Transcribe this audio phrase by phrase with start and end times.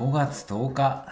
[0.00, 1.06] 5月10日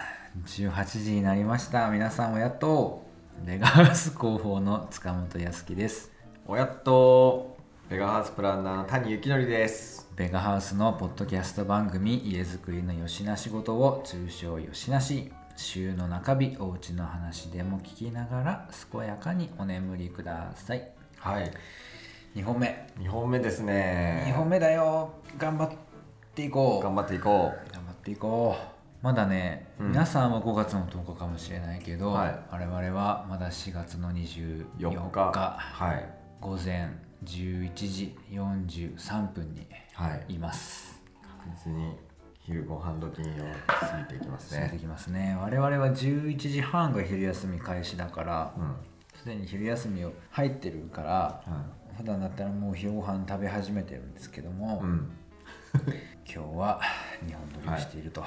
[0.47, 1.91] 18時になりました。
[1.91, 3.05] 皆さんおやっと
[3.45, 6.11] レガハウス広報の塚本康樹です。
[6.47, 7.55] おやっと
[7.87, 10.09] ベガハウスプランナーの谷幸則です。
[10.15, 15.31] ベガハウスのポッドキャスト番組家づくりのよしな仕事を通称よしなし。
[15.55, 20.89] 週の中日おうちの話でも聞きながら健やかにお眠りください。
[21.17, 21.51] はい。
[22.35, 22.87] 2本目。
[22.97, 24.25] 2本目ですね。
[24.29, 25.13] 2本目だよ。
[25.37, 25.71] 頑張っ
[26.33, 26.83] ていこう。
[26.83, 29.87] 頑張っていこ頑張っていこうまだね、うん。
[29.89, 32.39] 皆さんは5月の10日かもしれないけど、はい。
[32.51, 35.57] 我々はまだ4月の24 4日日。
[35.57, 36.13] はい。
[36.41, 36.89] 午前
[37.23, 40.33] 11時43分にはい。
[40.33, 41.01] います。
[41.45, 41.95] 確実に
[42.39, 43.25] 昼ご飯時を
[43.67, 45.37] 過ぎていきます出てねきますね。
[45.39, 48.75] 我々は11時半が昼休み開始だからうん。
[49.17, 51.43] すでに昼休みを入ってるからは
[51.97, 55.11] 普段だったらもう昼ご飯食べ始めてるんですけども、いうん。
[56.25, 56.81] 今日は
[57.25, 58.23] 日本撮りをしていると、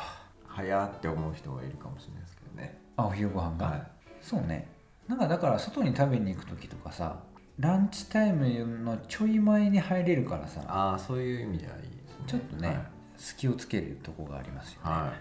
[0.55, 2.79] 早って思う人がいるかもしれないですけどね。
[2.97, 3.83] あお昼ご飯が、はい。
[4.21, 4.69] そうね。
[5.09, 7.19] なんかだから外に食べに行く時とかさ
[7.59, 12.25] ランチタイムのちょい前に入れるからさああそういう意味ではいいですね。
[12.27, 12.81] ちょっとね、
[13.19, 14.99] 隙をつけるとこがありますよね、はい。
[15.01, 15.13] あ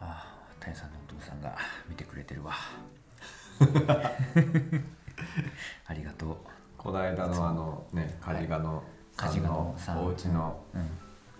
[0.00, 1.56] あ谷さんのお父さんが
[1.88, 2.52] 見てくれてるわ。
[5.86, 6.36] ありがとう。
[6.78, 8.82] この間のあのねカジガノ
[9.16, 9.42] さん
[9.96, 10.88] のお家のうん。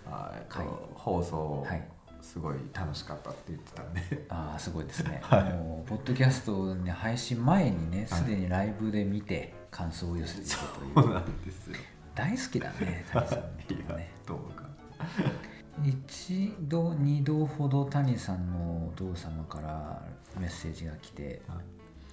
[0.07, 0.67] あえっとはい。
[0.95, 1.94] 放送はい
[2.25, 4.25] すごい楽しかったって言ってたんで。
[4.29, 5.43] ああすごいですね、はい。
[5.53, 8.07] もうポッドキャストに配信前にねはい。
[8.07, 11.03] すでにライブで見て感想を寄せていくという。
[11.03, 11.77] そうなんですよ。
[12.15, 13.51] 大好きだね谷さんのこ
[13.87, 14.11] とね。
[14.25, 14.65] どうか。
[15.83, 20.01] 一度二度ほど谷さんのお父様から
[20.39, 21.61] メッセージが来ては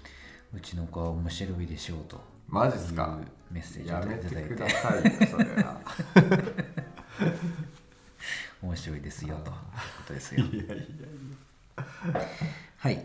[0.52, 3.18] 「うちの子は面白いでしょう」とマジっすか
[3.50, 5.80] メッセージをいただいてそれは
[8.62, 9.50] 面白いですよと。
[9.50, 9.58] いうこ
[10.06, 10.44] とですよ。
[10.44, 10.78] いやいやい
[12.78, 13.02] はい、やはい。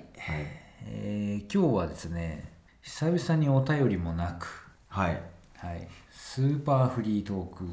[0.86, 2.52] えー今日はですね
[2.82, 4.48] 久々にお便りもなく、
[4.88, 5.22] はい。
[5.58, 7.66] はい、スーパーフリートーク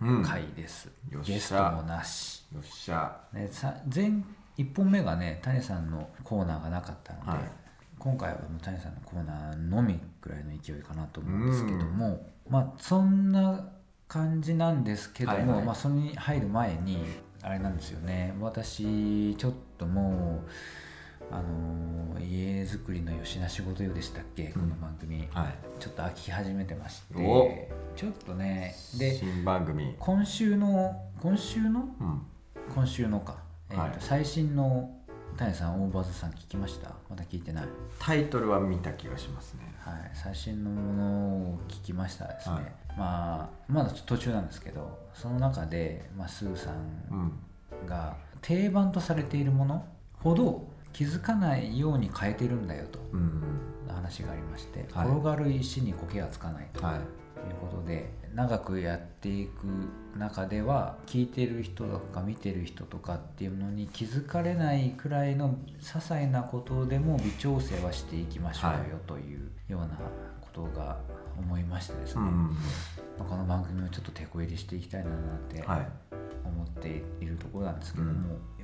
[0.00, 0.22] うん。
[0.22, 1.34] 回です、よっしゃ。
[1.34, 2.44] ゲストもなし。
[2.54, 3.20] よっしゃ。
[3.32, 3.46] 前
[4.58, 7.38] 1本目がね谷さんのコーナーがなかったので、はい。
[7.98, 13.68] 今回はもう谷さんのコーナーのみぐらいの勢いかなと思うんですけども、まあそんな
[14.08, 15.64] 感じなんですけども、はいはい。
[15.64, 16.98] まあそれに入る前に
[17.42, 18.34] あれなんですよね。
[18.40, 24.48] 私ちょっともうあの家づくりのよしな仕事よでしたっけ？
[24.48, 25.54] この番組、はい。
[25.80, 27.22] ちょっと飽き始めてまして。
[27.24, 27.50] お
[27.96, 29.94] ちょっとねで新番組。
[29.98, 31.88] 今週の今週の？
[32.00, 32.22] うん。
[32.74, 33.38] 今週のか、
[33.70, 33.92] えーとはい。
[34.00, 34.90] 最新の
[35.36, 36.90] 谷さんオーバーズさん聞きました？
[37.08, 37.64] まだ聞いてない、
[37.98, 39.74] タイトルは見た気がしますね。
[39.78, 41.04] はい、最新のもの
[41.52, 42.64] を聞きましたですね、はい
[42.96, 46.72] まあまだ途中なんですけどその中で、まあ、スーさ
[47.10, 47.18] うん。
[47.18, 47.32] ん
[47.86, 49.84] が定番とされているもの
[50.14, 53.42] ほど気づかないように変えてるんだよとうん。
[53.88, 55.08] 話がありまして、はい。
[55.08, 56.96] 転がる石に苔がつかないとはい。
[56.96, 56.98] い
[57.50, 59.66] うことで長くやっていく
[60.18, 69.88] 中では聞いてる人とか見てる人とかっていうのに気づかれないくらいの些細なことでも微調整はしていきましょうよはいというような
[70.40, 70.98] ことが
[71.38, 72.34] 思いましてですね、うんうん
[73.18, 75.12] まあこの番組をちょっと手こ入れしていきたいなっ
[75.48, 75.88] てうんはい。
[76.44, 78.12] 思っているところなんですけども、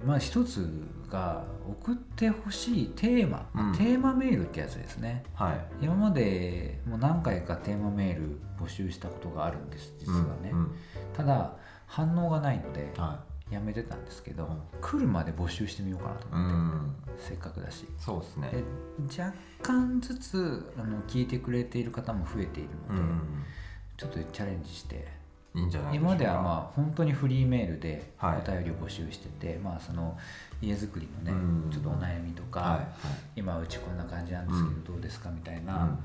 [0.05, 0.69] まあ一つ
[1.11, 3.73] が送ってほしいテーマ、うん。
[3.73, 5.25] テーマメールってやつですね。
[5.35, 5.85] はい。
[5.85, 10.71] 今までもう何回かテーマメール募集したことがあるんです実はね、うんうん。
[11.15, 11.57] ただ
[11.87, 17.87] 反応がないのではやめてたんですけど、うん来るまで募集してみようかなと思って、ん、せっかくだし。
[17.99, 18.51] そうですね。
[18.51, 23.21] で若干ずつあの聞いてくれている方も増えているので、うん。
[23.97, 25.07] ちょっとチャレンジして
[25.55, 26.25] いいんじゃないでしょ今まうか。
[26.25, 28.51] ではまあ本当にフリーメールでおはい。
[28.51, 30.19] 便りを募集してて、まあその
[30.61, 31.71] 家づくりのね、うん。
[31.71, 32.87] ちょっとお悩みとか、はい。
[33.37, 34.85] 今うちこんな感じなんですけど、うん。
[34.85, 35.99] どうですかみたいはいな、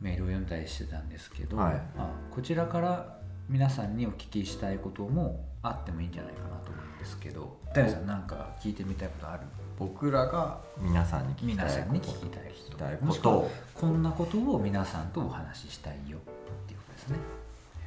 [0.00, 1.74] メールを読んだりしてたんですけど、はい。
[1.96, 3.18] まあ、こちらから
[3.48, 7.56] 皆さんにお聞きしたいこともあってもいいんじゃないかなと思うんですけど。
[7.74, 9.40] 大さんなんか聞いてみたいことある？
[9.76, 12.00] 僕らが皆さんに聞きたいこと。
[12.00, 16.18] きたい聞きたいもしくはことをこんなことを皆さんとお話ししたいよ。
[16.18, 16.20] っ
[16.66, 17.18] ていうことですね。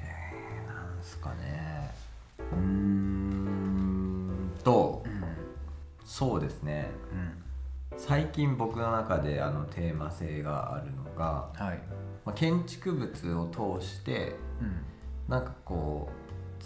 [0.03, 1.91] えーなんすかね。
[2.39, 5.23] うーんとうん
[6.03, 6.89] そうですね。
[7.91, 7.99] うん。
[7.99, 11.79] 最近僕の中であのテーマ性があるのが、はい。
[12.25, 14.83] まあ、建築物を通してうん。
[15.29, 16.16] なんかこう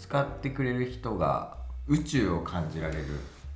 [0.02, 1.56] 使ってくれる人が
[1.86, 3.04] 宇宙を感じられる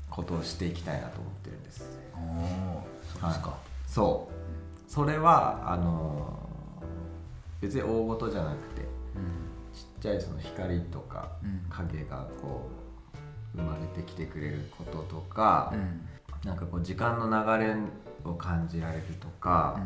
[0.08, 1.90] ことをしていきたいなと思ってるんです。
[2.14, 2.86] おお
[3.20, 3.58] そうですか、
[3.88, 4.90] そう。
[4.90, 6.38] それはあの
[7.60, 11.66] 別に大事じゃなくてちっちゃいその光とかうん。
[11.68, 12.70] 影がこ
[13.54, 16.48] う生まれてきてくれることとか、うん。
[16.48, 17.74] なんかこう時間の流れ
[18.24, 19.80] を感じられるとか、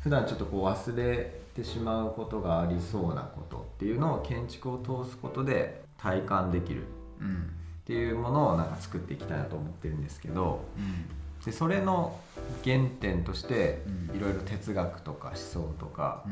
[0.00, 6.82] 普段ちょっとこう忘れてしまうことがありそうなことっていうのを建築を通すことで体感できる。
[7.22, 11.44] っていうものをなんか作っていきたいなと思ってるんですけどうん。
[11.44, 12.18] でそれの
[12.64, 14.16] 原点としてうん。
[14.16, 16.24] いろいろ哲学とか思想とか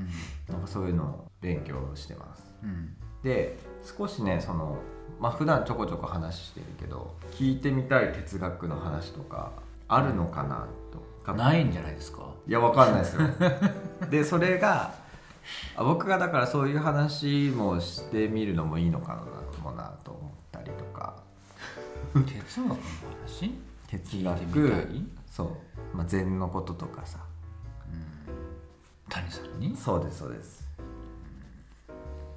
[0.48, 0.54] うん。
[0.54, 2.42] なんかそういうのを勉強してます。
[2.62, 2.94] うん。
[3.22, 4.78] で少しねその
[5.20, 9.52] まあ普段ちょこちょこ話してるけど聞いてみたい哲学の話とか
[9.88, 11.00] あるのかなと。
[11.34, 12.22] ないんじゃないですか？
[12.48, 13.22] いやわかんないですよ。
[14.10, 14.94] でそれが
[15.76, 21.14] あ 僕がだからそういう話もしてみるのもいいのかなもなと思ったりとか。
[22.14, 22.76] 哲学の
[23.26, 23.54] 話
[23.86, 27.18] 哲学いそう、まあ、禅のこととかさ。
[29.08, 29.76] 谷さんに？
[29.76, 30.68] そうですそうです。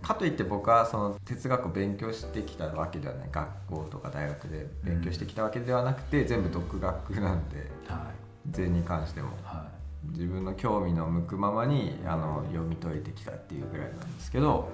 [0.01, 3.29] かといって僕はその哲学を勉強してきたわけではない。
[3.31, 7.71] 学校とか大学で勉強してきたわけではなくて、全部独学なんで。
[7.87, 8.11] は
[8.51, 9.29] 禅に関しても。
[9.29, 9.31] い。
[9.43, 9.72] は
[10.11, 14.71] 自分の興味の向くままにあの読み解いてきたっていうぐらいなんですけど、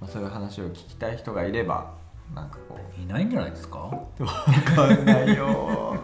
[0.00, 1.94] まあ、そういう話を聞きたい人がいれば
[2.34, 3.90] なんかこいいないんじゃないですか？
[4.18, 5.96] う分かんないよ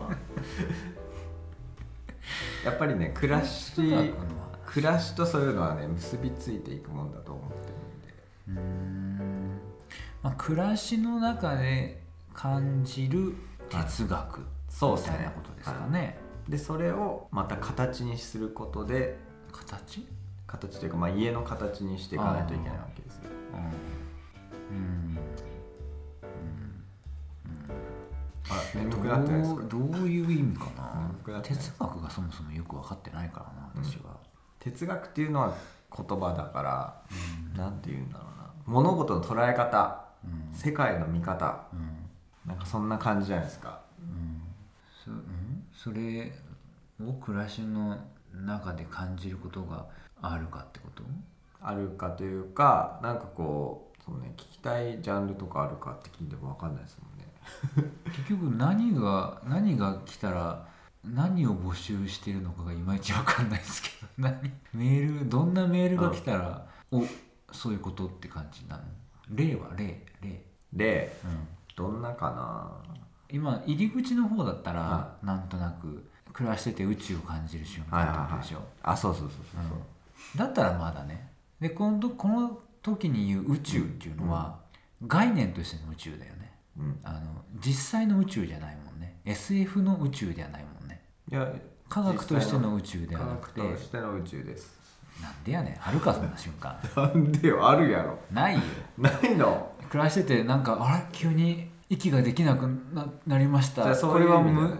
[2.64, 4.12] やっぱりね暮らし
[4.66, 7.68] 暮らしとそういうのはね結びついていくもんだと思って
[8.48, 8.60] るんで。
[8.60, 9.58] うーん。
[10.22, 12.02] まあ、暮らしの中で
[12.34, 13.34] 感じる
[13.70, 15.16] 哲学みそうですね。
[15.16, 19.18] たいなことですかね、でそれをまた形にすることで
[19.52, 20.06] 形？
[20.46, 23.22] 形というか、まあ、家の形にしていかないといけないわけですよ。
[24.70, 24.78] うん。
[24.78, 25.18] うん。
[28.48, 29.62] あ眠くなってないですか？
[29.62, 31.42] どうどういう意味かな？
[31.42, 34.16] 哲学がそもそもよく分かってないからな私は、
[34.60, 35.52] 哲学っていうのは
[35.96, 37.02] 言葉だから
[37.56, 38.52] 何て言うんだろうな。
[38.66, 40.54] 物事の捉え方うん。
[40.56, 41.64] 世界の見方。
[41.72, 42.08] うん。
[42.46, 43.80] なんかそんな感じじゃないですか。
[44.00, 44.42] うん
[45.76, 46.32] それ
[47.00, 47.98] を暮らしの
[48.32, 49.86] 中で感じることが
[50.20, 51.02] あるかってこと？
[51.60, 57.90] あるかというかなんかこうそうね聞きたいジャンルとかあるかって聞いても分かんないですもんね。
[58.16, 60.66] 結局何が何が来たら
[61.04, 64.40] 何を募集してるのかがいまいち分かんないですけど 何
[64.72, 67.02] メールどんなメールが来たら、お
[67.52, 68.82] そういうことって感じなの？
[69.30, 70.44] 例は例例。
[70.72, 71.48] でうん。
[71.76, 73.05] どんなかな？
[73.30, 81.28] 今入り口の方だったら、はなんとなく暮らしてて宇宙を感じる瞬間ってことでしょ、あそうそうそうそうそう、だったらまだね。
[81.60, 84.58] で今度この時に言う宇宙っていうのは、
[85.06, 86.52] 概念としての宇宙だよね。
[86.78, 87.20] うん、あの
[87.64, 89.18] 実際の宇宙じゃないもんね。
[89.24, 91.02] SF の宇宙ではないもんね。
[91.30, 91.52] いや
[91.88, 93.60] 科学としての宇宙ではなくて。
[93.60, 94.76] 科学としての宇宙です。
[95.22, 95.88] なんでやねん。
[95.88, 96.78] あるかそんな瞬間。
[96.96, 97.66] なんでよ。
[97.66, 98.18] あるやろ。
[98.30, 98.60] ないよ。
[98.98, 99.72] ないの。
[99.88, 101.06] 暮らしててなんかあれ？
[101.12, 102.62] 急に息ができなく
[102.92, 103.94] ななりました。
[103.94, 104.76] これはむ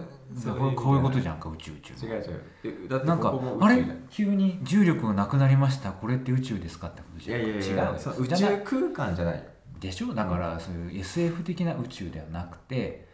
[0.75, 2.43] こういうことじゃんか宇宙宇宙違う違う。
[2.85, 3.83] えだなんかあれ？
[4.09, 5.91] 急に重力がなくなりました。
[5.91, 7.39] これって宇宙ですかってこといじゃん。
[7.41, 8.23] やいやいや違う。
[8.23, 9.35] 宇宙空間じゃない。
[9.35, 9.41] よ
[9.79, 10.13] でしょ？
[10.13, 13.06] だからそういう SF 的な宇宙ではなくて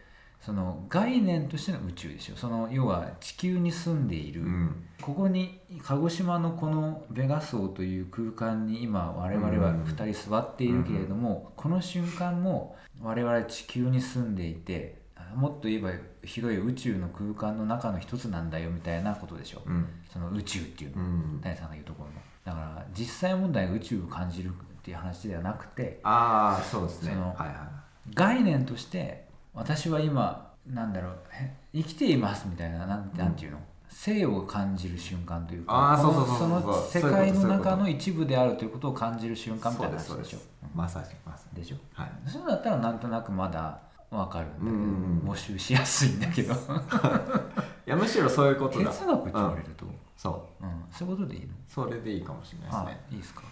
[0.44, 4.86] その概念としての宇宙でしょその要は地球に住んでいる、うん。
[5.00, 15.04] ここに鹿児島のこのベガ層という空間に今我々は2人座っているけれども、この瞬間も我々地球に住んでいて
[15.34, 15.90] もっと言えば
[16.22, 19.72] 広い宇宙の空間の中の一つなんだよみたいなことでしょ、う。
[19.72, 19.88] ん。
[20.12, 21.40] その宇宙っていうの、うん。
[21.42, 22.14] 谷さんが言うところの。
[22.44, 24.52] だから実際問題が宇宙を感じるっ
[24.82, 27.12] ていう話ではなくてああそうですね。
[27.12, 28.14] はいはい。
[28.14, 29.23] 概念として
[29.54, 33.58] 私は今なんだろうへ生きていますみたいななんなんていうの、
[33.88, 40.38] 生を感じる瞬間というかその世界の中の一部であるということを感じる瞬間みたいな話でしょ？
[40.74, 41.62] まさにまさに。
[41.62, 41.76] でしょ？
[41.92, 42.10] はい。
[42.26, 43.78] そうだったらなんとなくまだ
[44.10, 45.30] わかるんだけど、うんうんうん。
[45.30, 46.54] 募集しやすいんだけど。
[47.86, 48.90] いやむしろそういうことだ。
[48.90, 49.84] 哲学って言われると、
[50.16, 50.64] そう。
[50.64, 50.70] うん。
[50.90, 51.48] そういうことでいいの？
[51.68, 53.42] それでいいかもしれないですあねいいですか。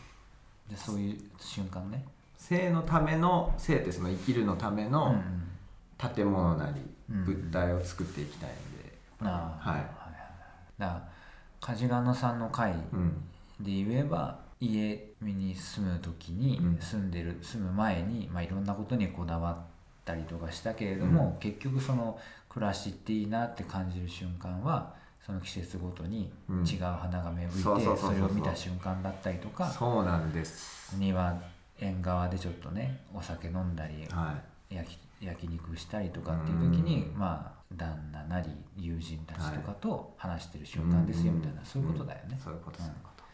[0.69, 2.05] じゃあそういう瞬間ね。
[2.39, 5.23] 生のための生ってその生きるのためうんうのん
[6.15, 6.81] 建物なり
[7.11, 7.25] うん。
[7.25, 8.93] 物体を作っていきたいんで。
[9.21, 9.87] ああはいはい。
[10.79, 11.09] だから
[11.61, 13.23] 梶賀野さんの回うん。
[13.61, 16.79] で言えば家に住む時にうん。
[16.81, 19.57] 住んでる、住む前に、まあ、いろんなことにこだわっ
[20.05, 22.19] たりとかしたけれども、結局その
[22.49, 24.95] 暮らしっていいなって感じる瞬間は
[25.25, 26.67] その季節ごとにうん。
[26.67, 30.97] 違う花が芽吹いて、それを見た瞬間だったりとかそうなんです。
[30.97, 31.35] 庭
[31.81, 34.35] 縁側でちょっとねお酒飲んだりは
[34.71, 37.19] 焼き焼肉したりとかっていう時に、うん。
[37.19, 42.37] まあ旦那なり友人たちとかと話してるい瞬間ですよみたいな、そういうことだよね。
[42.37, 42.39] ん。
[42.39, 43.25] そういうことうんそういうこと。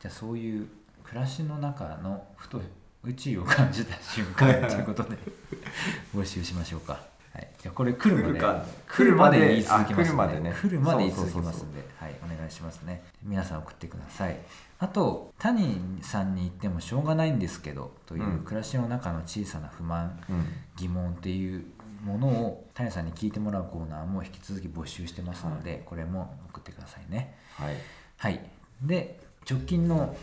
[0.00, 0.68] じゃあそういう
[1.02, 2.60] 暮らしの中のふと
[3.04, 5.16] 宇宙を感じた瞬間ということで
[6.14, 6.92] 募集しましょうか。
[6.94, 6.98] は
[7.34, 8.40] はい、じゃあこれ来るまで
[8.88, 10.52] 来るまで言い続けますあ来るまでね。
[10.52, 11.86] 来るまで言い続けますんで。
[11.96, 12.14] はい。
[12.24, 13.02] お願いしますね。
[13.22, 14.36] 皆さん送ってください
[14.80, 18.38] あと谷さんに言ってもしょうがないんですけどという、うん。
[18.40, 20.46] 暮らしの中の小さな不満うん。
[20.76, 21.64] 疑問っていう
[22.04, 27.36] ものを谷さんに聞いてもらうコーナーも引き続き募集してますので、これも送ってくださいね。
[27.54, 27.74] はい。
[28.18, 28.40] はい。
[28.82, 29.18] で
[29.50, 30.14] 直近の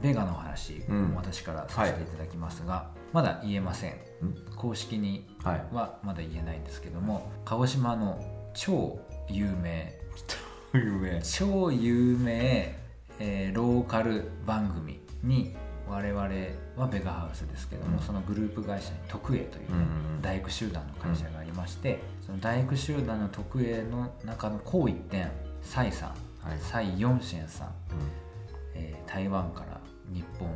[0.00, 1.02] ベガの話うん。
[1.08, 3.94] も私からさせていただきますが、まだ言えません。
[4.22, 4.34] うん。
[4.56, 5.64] 公式にはい。
[5.72, 9.92] はまだ言えないんですけども鹿児島の超有名
[10.74, 11.22] 有名。
[11.22, 12.74] 超有名、
[13.18, 15.54] えーローカル番組に
[15.88, 16.22] 我々
[16.76, 18.02] はベガハウスですけども、うん。
[18.02, 19.78] そのグループ会社に徳栄というね、うん
[20.16, 25.30] うん大工集団の会社がありまして、その大工集団の徳栄の中の高一点
[25.62, 26.08] 蔡さん
[26.48, 26.58] はい。
[26.58, 27.70] 蔡ヨンシェンさん、う
[28.74, 29.78] えー台湾から
[30.12, 30.52] 日本、ん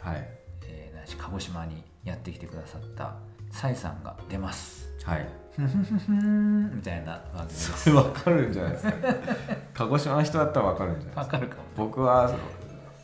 [0.00, 0.28] はい。
[0.66, 3.14] えーないし鹿児島にやってきてくださった
[3.50, 4.92] 蔡さんが出ます。
[5.04, 5.26] はい
[5.58, 8.92] みたいな番組でれ分かるんじゃないですか。
[9.74, 11.20] 鹿児島の人だったら分かるんじゃないですか。
[11.20, 11.62] わかるかも。
[11.76, 12.36] 僕は、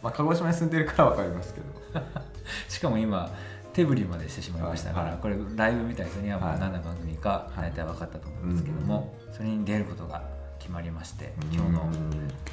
[0.03, 1.67] まあ、鹿児島に住んでるから分かりますけど。
[2.69, 3.31] しかも今
[3.73, 5.13] 手振りまでしてしまいましたから、はい。
[5.13, 6.61] はいこれライブ見た人にはもうはい。
[6.61, 10.23] 何の番組か大体分かったと思うんですけども、それに出ることが
[10.59, 11.91] 決まりまして今日の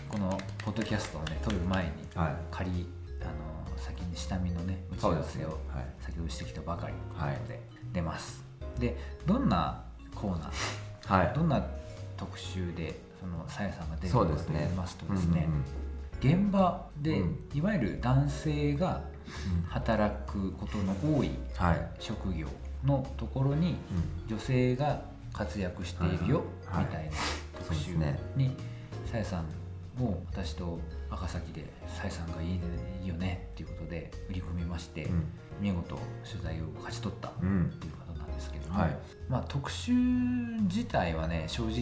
[0.08, 2.36] このポッドキャストをね撮る前にはい。
[2.52, 2.90] 仮
[3.22, 5.60] あの先に下見のね打ち合わせをはい。
[6.00, 7.34] 先ほどしてきたばかりはい。
[7.34, 8.44] なので出ます、
[8.80, 9.84] でどんな
[10.20, 11.24] コーナー。
[11.26, 11.34] はい。
[11.34, 11.66] どんな
[12.18, 15.64] 特集でそのさやさんが出るのかと言いますとですねうんうん
[16.20, 17.50] 現場で、うん。
[17.54, 19.02] いわゆる男性が
[19.54, 19.62] うん。
[19.68, 21.88] 働くことの多いはい。
[22.00, 22.48] 職業
[22.84, 23.78] のところに
[24.28, 24.36] うん。
[24.36, 27.12] 女性が活躍しているよはいみたいな
[27.60, 27.92] 特集
[28.36, 28.56] に
[29.06, 32.60] さやさんを私と赤崎でさやさんがい
[33.04, 35.24] い,、よねっていうことで売り込みまして、うん。
[35.62, 35.98] 見事
[36.30, 37.52] 取材を勝ち取ったってうん
[37.84, 37.99] いうこ
[38.40, 38.98] ですけども、はい。
[39.28, 41.74] まあ、特集自体はね正直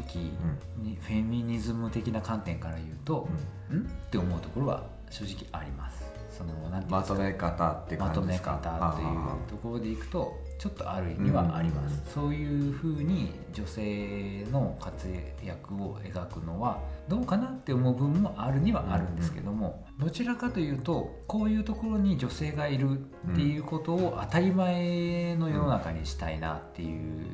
[0.78, 3.30] にフェミニズム的な観点から言うと、
[3.74, 3.80] ん。
[3.80, 6.12] って思うところは正直あります。
[6.30, 15.08] そのなまとめ方ってまとめ方っていうところでいくとちょっとある意味はあります、そういうふうに女性の活
[15.44, 23.00] 躍を描くのはどうかなって思う部分もあるにはあるんですけども、どちらかというとこういうところに女性がいる
[23.32, 27.26] っていうことを当たり前の世の中にしたいなっていう、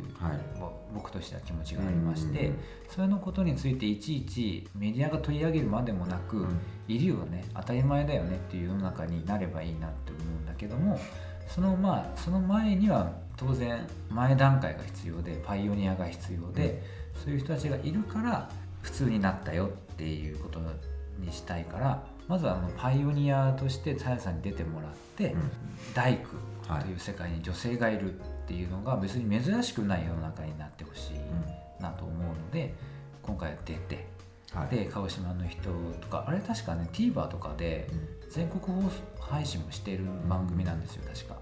[0.94, 2.56] 僕としては気持ちがありまして、うん。
[2.88, 6.60] それのことについていちいちメディアが取り上げるまでもなく、うん。
[6.88, 11.00] いるよね当たり前だよねっていう世の中になればいいなって思うんだけども
[11.48, 16.82] そのまあその前には当然前段階が必要でパイオニアが必要で、
[17.24, 18.50] そういう人たちがいるから
[18.82, 20.60] 普通になったよっていうこと
[21.20, 25.52] にしたいからまずはあのパイオニアとしてさやさんに出てもらって、うん。
[25.94, 26.84] 大工はい。
[26.84, 32.74] という世界に女性がいるっていうのが別に珍しくない世の中になってほしいなと思うので
[33.22, 34.08] 今回出て
[34.54, 34.76] はい。
[34.76, 35.70] で鹿児島の人
[36.00, 37.90] とかあれ確かね TVer とかで
[38.34, 41.38] 全国放送配信もしている番組なんですよ確か。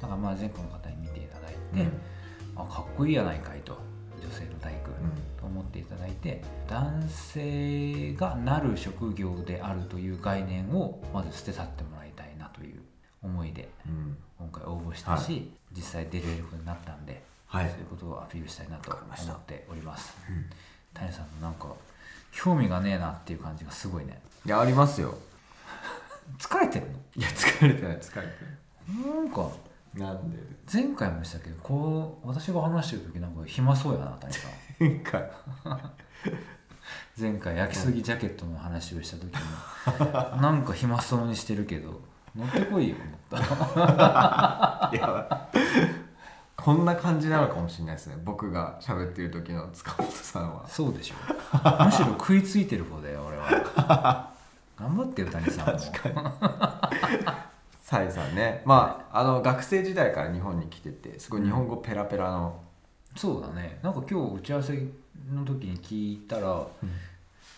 [0.00, 2.62] だからまあ全国の方に見ていただいて、うん。
[2.62, 3.76] あかっこいいやないかいと
[4.22, 5.40] 女性の大工、うん。
[5.40, 12.82] と思っていただいて男性がなる職業であるという概念をまず捨て去ってもらいたいなという
[13.20, 14.16] 思いでうん。
[14.38, 15.38] 今回応募したし、は
[15.76, 17.68] 実際出れることになったんで、はい。
[17.68, 20.16] そういうことをアピールしたいなと思っております。
[20.30, 20.46] うん。
[20.94, 21.66] 谷さんのなんか
[22.30, 24.20] 興味がねえなっていう感じがすごいね。
[24.46, 25.18] いやありますよ
[26.38, 26.92] 疲れてるの？
[27.16, 28.32] いや疲れてない疲れて
[29.16, 29.48] なんか
[29.94, 30.38] なんで？
[30.72, 31.50] 前回もしたけ？
[31.50, 35.30] どこう私が話してる時なんか暇そうやな谷さん前回。
[37.20, 42.00] 前回焼きすぎジャケットの話をした時も なんか暇そうにしてるけど
[42.36, 42.96] 乗ってこいよ
[43.30, 44.90] 思った。
[44.94, 45.48] いや
[46.56, 48.16] こんな感じなのかもしれないですね。
[48.24, 50.66] 僕が喋ってる時の塚本さんは。
[50.68, 51.14] そうでしょ。
[51.84, 54.32] むしろ食いついてる方だよ俺は
[54.78, 55.78] 頑張ってよ谷さんも。
[57.82, 58.62] サイさんね。
[58.64, 62.60] まああの学生時代から日本に来ててすごい日本語ペラペラの、
[63.16, 63.80] そうだね。
[63.82, 64.72] なんか今日打ち合わせ
[65.32, 66.66] の時に聞いたら、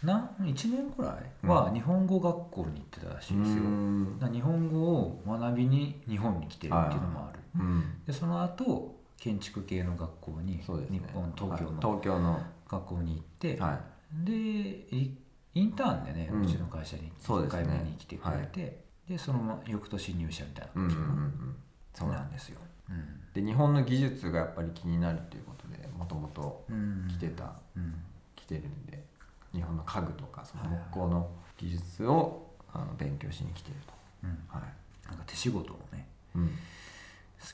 [0.02, 0.30] なん。
[0.40, 4.18] 1年くらいは日本語学校に行ってたらしいですよ、うん。
[4.32, 7.38] 日本語を学びに日本に来てるっていうのもある。
[7.56, 7.84] うん。
[8.06, 10.64] でその後建築系の学校に、ね。
[10.90, 12.40] 日本東京はいの東京の。
[12.70, 13.80] 学校に行って、は
[14.12, 15.16] でい
[15.54, 17.64] インターンでね、ううんちの会社に1そうですね。
[17.64, 21.56] 回目に来てくれて、でそのま翌年入社みたいいうんうんうんうん。
[21.92, 23.20] な感じなんですよ、うん。
[23.34, 27.94] で日本の技術がやっぱり気になるっていうことでもともとうん来てたうん。
[28.36, 29.04] 来てるんで
[29.52, 33.92] 日本の家具とかその木工の技術をあの勉強しに来てると。
[34.24, 34.30] うん。
[34.48, 35.08] はい。
[35.08, 36.50] なんか手仕事をねうん。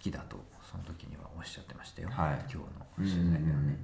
[0.01, 0.37] きだと
[0.71, 2.39] その時にはおっしゃってましたよ、はい。
[2.41, 2.65] 今日の
[2.99, 3.79] 取材ではね。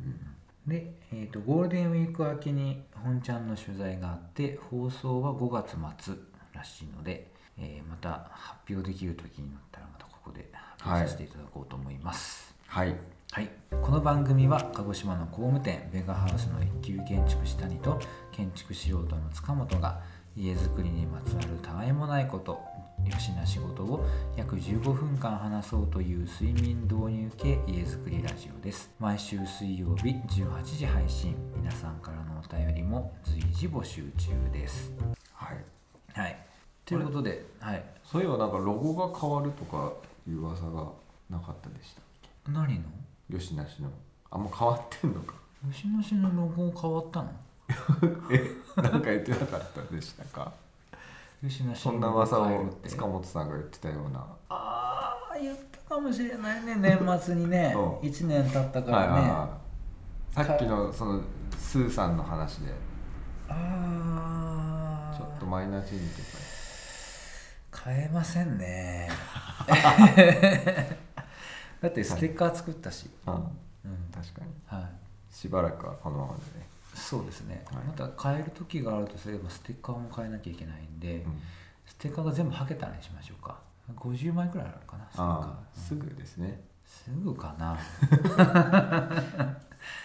[0.67, 6.15] で、えーと、ゴールデンウィーク明けに本ちゃんの取材があって放送は5月末
[6.53, 12.55] らしいので、えーまた発表できる時になったらまたここで発表させていただこうと思います。
[12.67, 12.97] はい
[13.33, 13.49] はい、
[13.81, 17.99] この番組は鹿児島の工務店ベガハウスの一級建築士谷と
[18.31, 20.03] 建築素人の塚本が
[20.37, 22.61] 家づくりにまつわるたわいもないこと
[23.11, 24.05] よしな仕事を
[24.37, 28.91] 約15分間話そうという睡眠導入系家づくりラジオです。
[28.99, 31.35] 毎週水曜日18時配信。
[31.57, 34.93] 皆さんからのお便りも随時募集中です。
[35.35, 35.65] はい。
[36.19, 36.37] はい。
[36.85, 39.93] ということで、はい、そういえばなんかロゴが変わるとか
[40.29, 40.89] いう噂が
[41.31, 42.05] なかったでしたっ
[42.49, 42.83] 何の？
[43.29, 43.91] けよしなしの。
[44.31, 45.35] あもう変わってんのか。
[45.73, 47.31] 吉野市のロゴ変わったの？
[48.33, 50.53] えなんか言ってなかったでしたか？
[51.75, 54.25] そんな噂を塚本さんが言ってたような。
[54.49, 57.73] ああ言ったかもしれないね年末にね。
[57.75, 58.09] うん。
[58.09, 60.47] 1年経ったからね、はいはいはい。
[60.47, 61.21] さっきのその
[61.59, 62.73] スーさんの話で。
[63.49, 66.29] ああちょっとマイナーチェンジとか。
[67.85, 69.09] 変えませんね。
[71.81, 73.33] だってステッカー作ったし、あ
[73.85, 74.11] うん。
[74.15, 74.53] 確かに。
[74.67, 77.85] はい、しばらくはこのままでね、そうですね、はい。
[77.85, 81.41] また変える時があるとすればステッカーも変えなきゃいけないんで、うん。
[81.87, 83.59] ステッカーが全部はけたらにしましょうか。
[83.97, 85.81] 50枚くらいあるかなステッカー。
[85.81, 86.61] すぐですね。
[86.85, 87.79] すぐかな。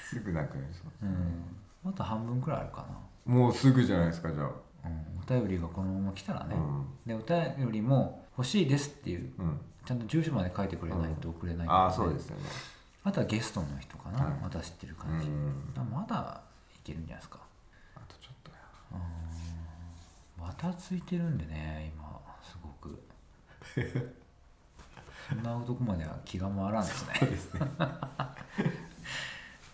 [0.03, 1.05] すぐなくなりそう。
[1.05, 1.91] うん。
[1.91, 2.85] あと半分くらいあるか
[3.25, 4.45] もうすぐじゃないですかじゃあ。
[4.45, 4.51] な、
[4.85, 6.85] うん、お便りがこのまま来たらね、うん。
[7.05, 9.59] でお便りも欲しいですっていううん。
[9.85, 12.43] ちゃんと住所まで書いてくれないと送れないああそうですよね。
[13.03, 14.33] あとはゲストの人かな、はい。
[14.41, 15.73] また知ってるう感じ、ん。
[15.73, 16.46] だからまだい
[16.87, 17.39] けるんじゃないですか。
[17.95, 18.57] あとちょっとや。
[18.93, 20.45] うん。
[20.45, 22.99] またついてるんでね今すごく。
[25.29, 27.13] そんな男までは気が回らんですね。
[27.19, 27.61] そうですね。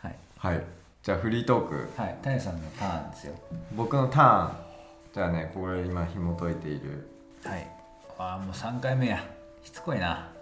[0.01, 0.63] はい、はい。
[1.03, 2.01] じゃあフリートーク。
[2.01, 3.35] はい、タイさんのターンですよ。
[3.75, 4.57] 僕のターン。
[5.13, 7.07] じゃあねこれ今紐解いている。
[7.43, 7.67] はい。
[8.17, 9.23] ああもう3回目や。
[9.63, 10.32] しつこいな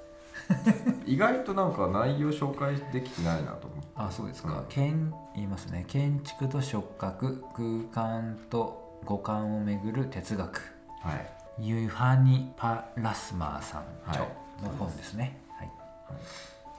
[1.06, 3.88] 意外となんか内容紹介できてないなと思って。
[3.96, 4.66] あそうですか、うん。
[4.68, 5.86] 建言いますね。
[5.88, 10.62] 建築と触覚空間と五感をめぐる哲学。
[11.02, 11.14] は
[11.60, 11.68] い。
[11.68, 14.18] ユハニ・パラスマーさんはい。
[14.18, 14.26] 著
[14.64, 15.68] の本ですね、はい。
[15.68, 16.18] はい。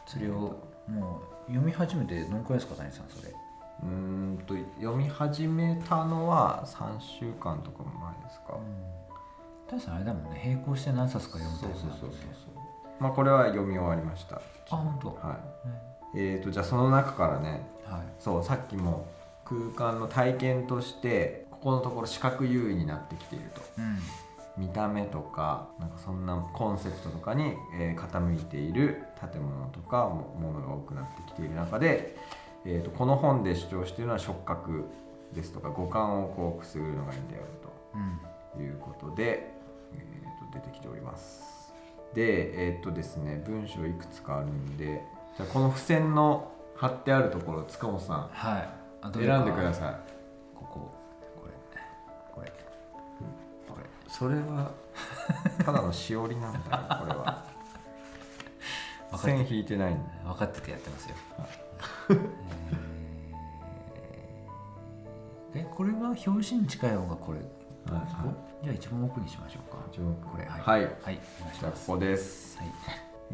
[0.06, 0.56] それを
[0.88, 3.32] もう読み始めてどのくらいですか谷さんそれ？
[3.82, 8.56] うーんと読み始めたのは3週間とか前ですか、
[9.68, 10.40] 谷さんあれだもんね。
[10.44, 12.61] 並行して何冊か読むタイプそうそうだもんねそうそう
[13.02, 14.36] まあこれは読み終わりました。
[14.36, 14.40] あ
[14.76, 15.08] 本当？
[15.08, 15.34] は
[16.14, 16.18] い。
[16.18, 18.00] えーとじゃあその中からねはい。
[18.18, 19.08] そうさっきも
[19.44, 19.60] 空
[19.92, 23.60] 間の体験としてここのところ視覚優位になってきていると。
[23.78, 23.98] うん。
[24.56, 32.16] 見た目とかなんかそんなコンセプトとかに、えー傾いている建物とかもものが多くなってきている中で、
[32.64, 34.84] えー、とこの本で主張しているのは触覚
[35.34, 37.42] ですとか五感をこうくすぐるのがいいんだよ
[37.94, 38.20] うん。
[38.54, 39.50] ということで、
[39.94, 41.51] えー、と出てきております
[42.14, 45.02] でえっ、とですね文章いくつかあるんで
[45.36, 48.68] じゃあこの付箋の貼ってあるところ塚本さんはい。
[49.14, 49.94] 選んでください。
[50.54, 50.92] ここ。
[51.40, 51.52] これ
[52.34, 52.52] これ。
[53.68, 53.84] これ。
[54.08, 54.70] それは
[55.64, 56.64] ただのしおりなんだよ
[57.00, 57.44] これは。
[59.18, 60.32] 線引いてないんだ。
[60.32, 61.16] 分かっててやってますよ、
[62.10, 67.40] えーえこれは表紙に近い方がこれ、
[67.90, 69.78] はいじゃあ一番奥にしましょうか。
[69.92, 70.44] 一応これ。
[70.44, 70.60] はい。
[70.60, 70.84] はい。
[71.02, 71.20] はい。
[71.58, 72.58] じゃあここです。
[72.58, 72.68] はい。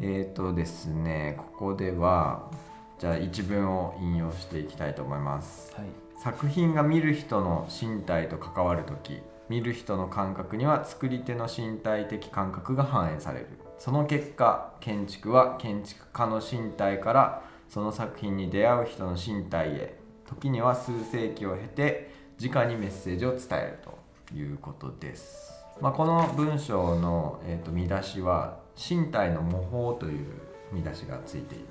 [0.01, 2.49] えーとですねここでは
[2.97, 5.71] じゃあ一文を引用していきたいと思います。
[5.75, 5.85] はい。
[6.17, 13.47] 作品が見る人の身体と関わる時見る人の感覚には作り手の身体的感覚が反映される。
[13.77, 23.98] その結果建築は建築家の身体からその作品に出会う人の身体へ時には数世紀を経て直にメッセージを伝えると
[24.35, 30.27] いうことです、まあ、この文章の、えー、と見出しは「身体の模倣」という
[30.71, 31.65] 見出しがついている。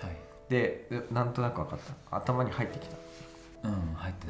[0.00, 0.16] はい。
[0.48, 1.78] でえなんとなく分かっ
[2.10, 2.16] た。
[2.16, 2.96] 頭に入ってきた。
[3.64, 4.28] うん入って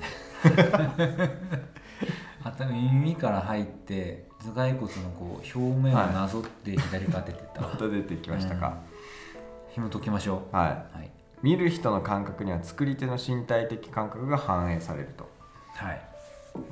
[2.43, 8.79] 頭耳から入って頭蓋骨のこう表面をなぞって左から出てった、また出てきましたか、
[9.71, 11.11] 紐解きましょはい、うはい。
[11.43, 15.29] 見る人の感覚には作り手の身体的感覚が反映されると、
[15.75, 16.08] はい、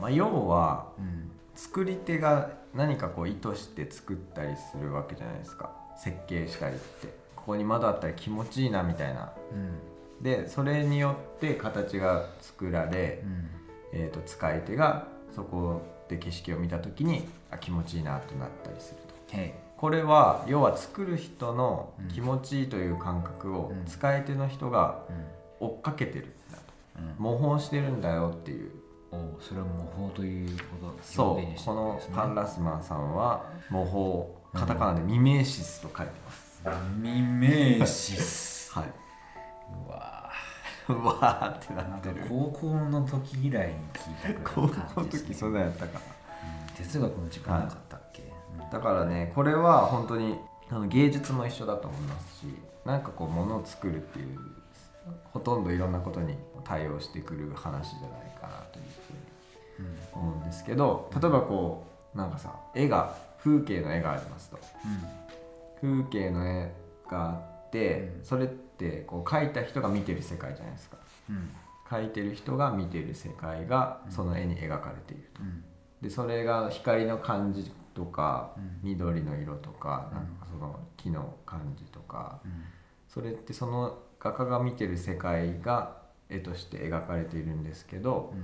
[0.00, 5.70] まあ、要はうん、作り手が何かこう意図して作ったりするわけじゃないですか。
[5.96, 7.08] 設計したりって。
[7.34, 9.32] ここに窓あったら気持ちいいなみたいな。
[9.52, 10.22] うん。
[10.22, 13.48] でそれによって形が作られ、うん。
[13.92, 19.36] えー、と使い手がそこで景色を見た時にあ気持ちいいなとなったりすると。
[19.36, 23.84] へこれは要は作る人の気持ちいいという感覚をうん。
[23.86, 25.68] 使い手の人がうん。
[25.68, 26.62] 追っかけてるんだと。
[26.98, 27.14] うん。
[27.18, 28.70] 模倣してるんだよっていう
[29.16, 30.48] おうそれは模倣という
[30.80, 33.84] ことそうこのパンラスマンさんは模
[34.52, 36.62] 倣カタカナでミメーシスと書いてます、
[36.98, 38.72] ミメーシス。
[38.76, 38.84] はい、
[39.86, 40.32] うわ
[40.88, 42.26] う わーってなってる。
[42.28, 46.00] 高校の時以来に聞いたく高らいの校の感じです、ね、時そんなんやったか
[46.68, 46.74] うん。
[46.74, 48.22] 哲学の時間なかったっけ、
[48.58, 48.70] うん。
[48.70, 50.38] だからねこれは本当に
[50.70, 52.46] あの芸術も一緒だと思いますし
[52.84, 54.38] なんかこうものを作るっていう
[55.32, 58.35] ほとんどいろんなことに対応してくる話じゃない
[60.12, 64.58] 思うんですけど例えばこうなんかさ絵が風景の絵がありますと。
[65.80, 66.72] 風景の絵
[67.08, 70.96] があって、うんそれってこう描いた人が見てる世界じゃないですか。
[71.30, 71.50] うん
[71.88, 75.40] 描いてる人が見てる世界がその絵に描かれていると。
[76.02, 82.40] でそれが光の感じとか、緑の色とか,、なんかその木の感じとか
[83.08, 85.96] それってその画家が見てる世界が
[86.28, 88.34] 絵として描かれているんですけど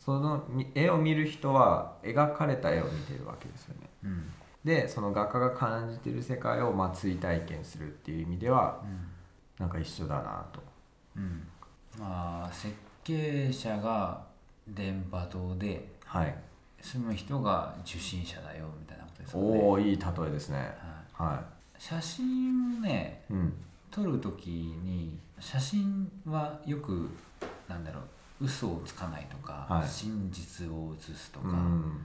[0.00, 3.88] そのみ絵を見る人は描かれた絵を見てるわけですよね。
[4.04, 4.32] うん。
[4.64, 9.00] でその画家が感じてる世界をまあ追体験するっていう意味ではうん。
[9.58, 10.62] なんか一緒だなと。
[11.16, 11.46] うん。
[11.98, 14.22] まあ設計者が
[14.66, 16.34] 電波塔ではい、
[16.82, 19.44] 住む人が受信者だよみたいなことですかね。
[19.44, 20.56] おおいい例えですね。
[21.12, 21.26] はい。
[21.28, 21.44] は
[21.78, 23.52] 写真をねい、うん。
[23.90, 27.08] 撮る時に写真はよく
[27.68, 28.02] なんだろう
[28.40, 29.88] 嘘をつかないとか、はい。
[29.88, 32.04] 真実を写すとか、うん。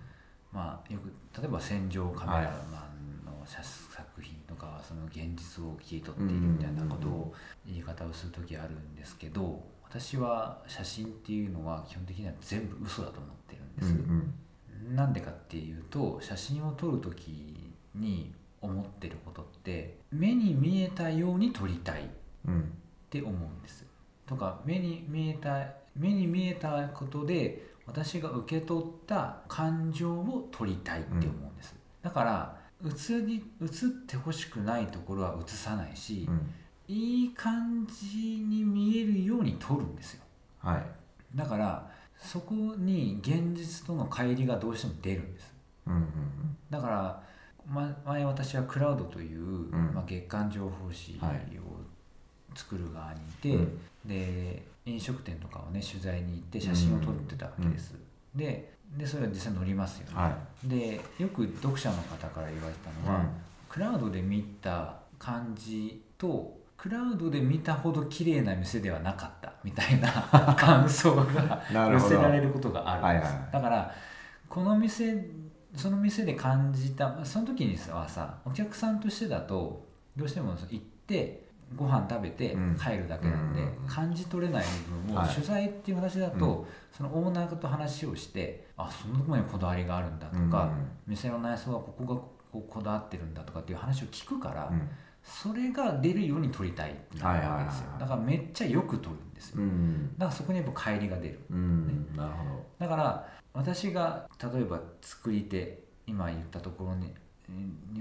[0.52, 2.88] まあよく例えば戦場カメラマ
[3.24, 7.34] ンの写作品とかはその現実を切り取っているみたいなことを
[7.66, 13.90] 言い方をする時あるんですけど私は写真っていうのは基本的には全部嘘だと思ってるんです。
[13.90, 14.34] うん
[14.96, 17.58] なんでかっていうと写真を撮る時
[17.96, 22.06] に思ってることって目に見えたように撮りたいっ
[22.48, 22.72] うん。
[23.10, 23.84] て思うんです。
[24.26, 33.70] とか目に見えた目に見えたことで私が受け取った感情を撮りたいって思うんです、だから映り映っ
[34.06, 36.54] てほしくないところは映さないし、うん。
[36.88, 40.24] いい感じに見えるように撮るんですよ。
[40.60, 40.86] はい。
[41.36, 45.54] だからそこに現実との乖離がどうしても出るんです。
[45.88, 46.04] うんうん
[46.70, 47.24] だから、
[47.68, 49.92] ま、前私はクラウドという、ん。
[49.94, 51.42] まあ、月間情報誌をはい
[52.54, 53.80] 作る側にいて、うん。
[54.06, 57.96] で飲食店とかをね取材に行って写真を撮ってたわけです、
[58.36, 63.28] ででそれは実際載りますよね、はでよく読者の方から言われたのは、うん。
[63.68, 70.12] クラウドで見た感じとクラウドで見たほど綺麗な店ではなかったみたいな
[70.58, 73.42] 感想が寄せられることがあるんです、はいはい。
[73.44, 73.96] はいだから
[74.48, 75.26] この店
[75.76, 81.45] その店で感じたその時にはさお客さんとしてだとどうしても行って
[81.76, 82.78] ご飯食べてうん。
[82.78, 85.30] 帰るだけなんで、うん感じ取れない部分をはい。
[85.30, 90.72] 取材っていう形だと、そのオーナーと話をしてあそんなところにこだわりがあるんだとか、
[91.08, 94.90] 店の内装はここがこうこだわってるんだとかっていう話を聞くから、うん。
[95.24, 101.40] それが出るように撮りたいってなるわけですよ、だからめっちゃよく撮るんですよ、うんだからそこにやっぱ乖離が出る。
[101.50, 102.08] うん。
[102.16, 102.66] なるほど。
[102.78, 107.14] だから私が例えば作り手今言ったところに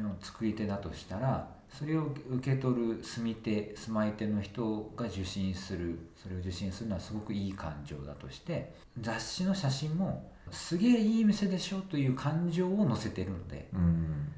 [0.03, 14.33] の作り手だとしたらそれを受け取る住み手住まい手の人が受信するそれを受信するのはすごくいい感情だとして雑誌の写真もすげえいい店でしょという感情を載せてるのでうん。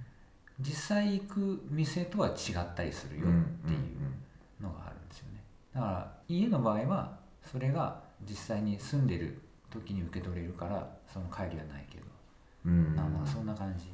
[0.61, 5.43] 実際行く店とは違ったりするよっていうのがあるんですよね。
[5.75, 9.39] だから家の場合はそれが実際に住んでる
[9.71, 12.05] 時に受け取れるからその帰りはないけど、
[12.65, 12.95] うん。
[12.97, 13.93] まあまあそんな感じ。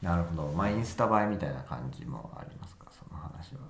[0.00, 0.48] なるほど。
[0.48, 2.77] まあインスタ映えみたいな感じもあります
[3.28, 3.60] 話は。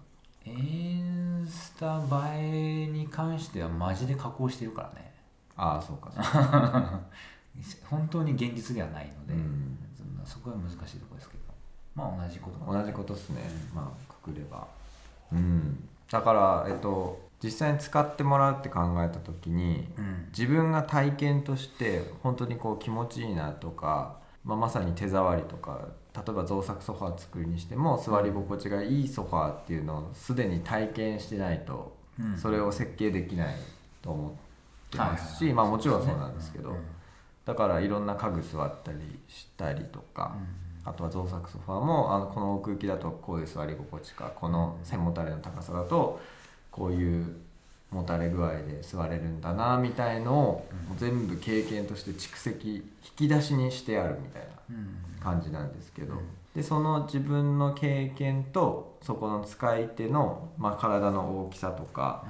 [0.44, 2.01] インスタ
[2.37, 5.12] 映えに関してはマジで加工してるからね。
[5.57, 6.11] ああそうか。
[6.12, 7.01] そうか
[7.90, 9.79] 本当に現実ではないので、うん。
[10.25, 11.42] そこは難しいところですけど。
[11.94, 13.42] まあ同じこと同じことですね。
[13.75, 14.66] まあくくれば。
[15.33, 15.88] うん。
[16.11, 20.29] だからえっと実際に使ってもらうって考えた時にうん。
[20.37, 25.88] 自分が体験として本当にこう気持ちいいなとか、まあ、まさに手触りとか
[26.27, 32.37] 例えば造作ソファー作るにしても座り心地がいいソファーっていうのをすでに体験してないとうん。
[32.37, 33.55] それを設計できない
[34.03, 34.33] と思っ
[34.91, 36.77] てますしまあもちろんそうなんですけどうん
[37.49, 40.37] だからいろんな家具座ったりしたりとか
[40.85, 46.21] あとは造作ソファーもあのこの奥行きだとこういう座り心地かこの背もたれの高さだと
[46.71, 47.37] こういう
[47.90, 50.98] もたれ具合で座れるんだなみたいのをうん。
[50.98, 52.85] 全部経験として蓄積引
[53.16, 56.14] き出しにしてあるみたいな感じなんですけど。
[56.14, 56.20] うん。
[56.55, 62.24] でその自分の経験とそこの使い手の、まあ、体の大きさとか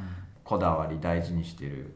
[0.44, 1.94] こだわり大事にしてる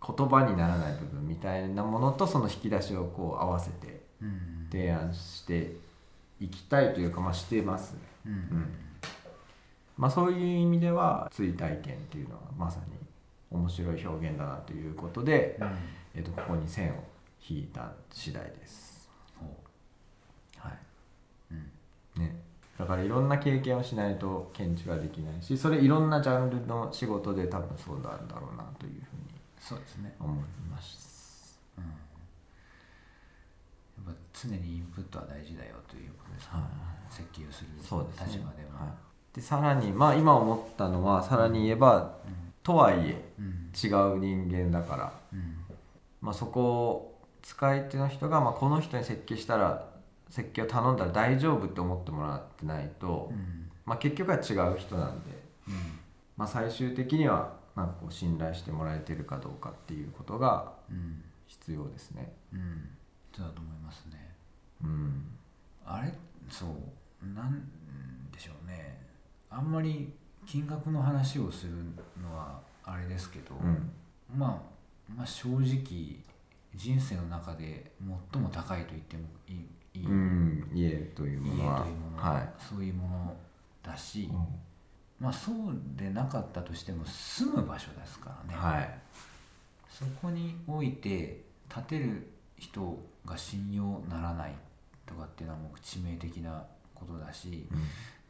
[0.00, 4.00] 言葉にならない部分みたいなものとその引き出しをこう合わせて
[4.70, 5.74] 提案して
[6.40, 8.68] いきたいというか、まあ、してますうん。
[9.96, 13.01] まあ、そういう意味では追体験っていうのはまさに
[13.52, 15.78] 面白い表現だなということで、うん。
[16.14, 17.04] えっとここに線を
[17.48, 19.10] 引いた次第です。
[19.38, 19.46] ほ
[20.58, 20.72] はい、
[21.52, 21.54] う
[22.16, 22.22] うん。
[22.22, 22.36] ね、
[22.78, 29.22] だからいろんな経験をしないと建築はできないしそれいろんなジャンルの仕事で多分そうなんだろうなというふうに
[29.60, 30.14] そうですね。
[30.18, 30.36] 思い
[30.70, 31.58] ます。
[31.78, 31.84] うん。
[31.84, 31.90] や
[34.12, 38.26] っぱ常にインプットは大事だよということですね、はい設計をするそうですね。
[38.32, 38.94] 立場では、は
[39.32, 42.14] い、でさらにまあ今思ったのはさらに言えば
[42.62, 43.44] とはいえうん。
[43.46, 45.56] うん違う人間だから、うん。
[46.20, 49.88] まあ、そこを使い手の人が、まあ、この人に設計したら
[50.28, 53.70] 設計を頼んだら大丈夫って思ってもらってないと、うん。
[53.86, 55.74] まあ、結局は違う人なんで、うん。
[56.36, 61.24] まあ、最終的にはなんかこう信頼してもらえてるかどうかっていうことがうん。
[61.46, 62.32] 必要ですね。
[62.52, 62.88] うん。
[63.34, 64.34] そうだと思いますね。
[64.84, 65.24] うん。
[65.86, 66.12] あれ？
[66.50, 67.26] そう。
[67.34, 67.68] なん
[68.30, 69.00] でしょうね。
[69.48, 70.12] あんまり
[70.46, 71.72] 金額の話をする
[72.22, 73.90] のはあれですけど、うん。
[74.36, 74.62] ま
[75.08, 76.16] あ、まあ正直
[76.74, 77.92] 人生の中で
[78.32, 82.48] 最も高いと言ってもいいいい、うん、家というものはは、はい。
[82.58, 83.36] そういうもの
[83.82, 84.28] だし、
[85.20, 85.56] まあそう
[85.96, 88.98] でなかったとしても住む場所ですからね、はい。
[89.90, 92.28] そこにおいて建てる
[92.58, 94.54] 人が信用ならない
[95.06, 97.78] とかっていうのはもう致命的なことだしうん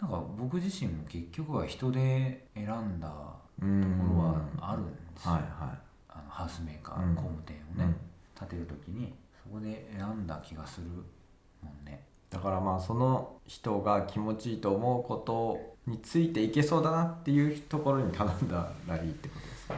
[0.03, 7.15] なんか僕自身も結局は人で選んだとうんころはあるんですよ、はいはあのハウスメーカー、うん。
[7.15, 7.95] 工務店をね、
[8.37, 10.89] 建てる時にそこで選んだ気がする
[11.63, 12.05] もんね。
[12.33, 19.75] い、だからまあその人が気持ちいいと思うことについていけそうだなっていうところに頼んだらいいってことですか、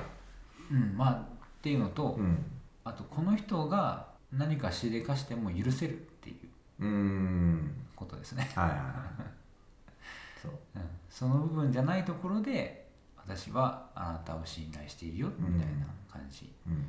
[0.72, 0.96] うん。
[0.96, 1.16] まあっ
[1.60, 2.38] ていうのと、うん。
[2.82, 7.60] あとこの人が何かしでかしても許せるっていう
[7.94, 9.43] ことですね、はいはいはい
[10.44, 10.52] そう。
[10.76, 16.87] うん、その部分じゃないところで私はあなたを信頼しているよみたいな感じ、うん。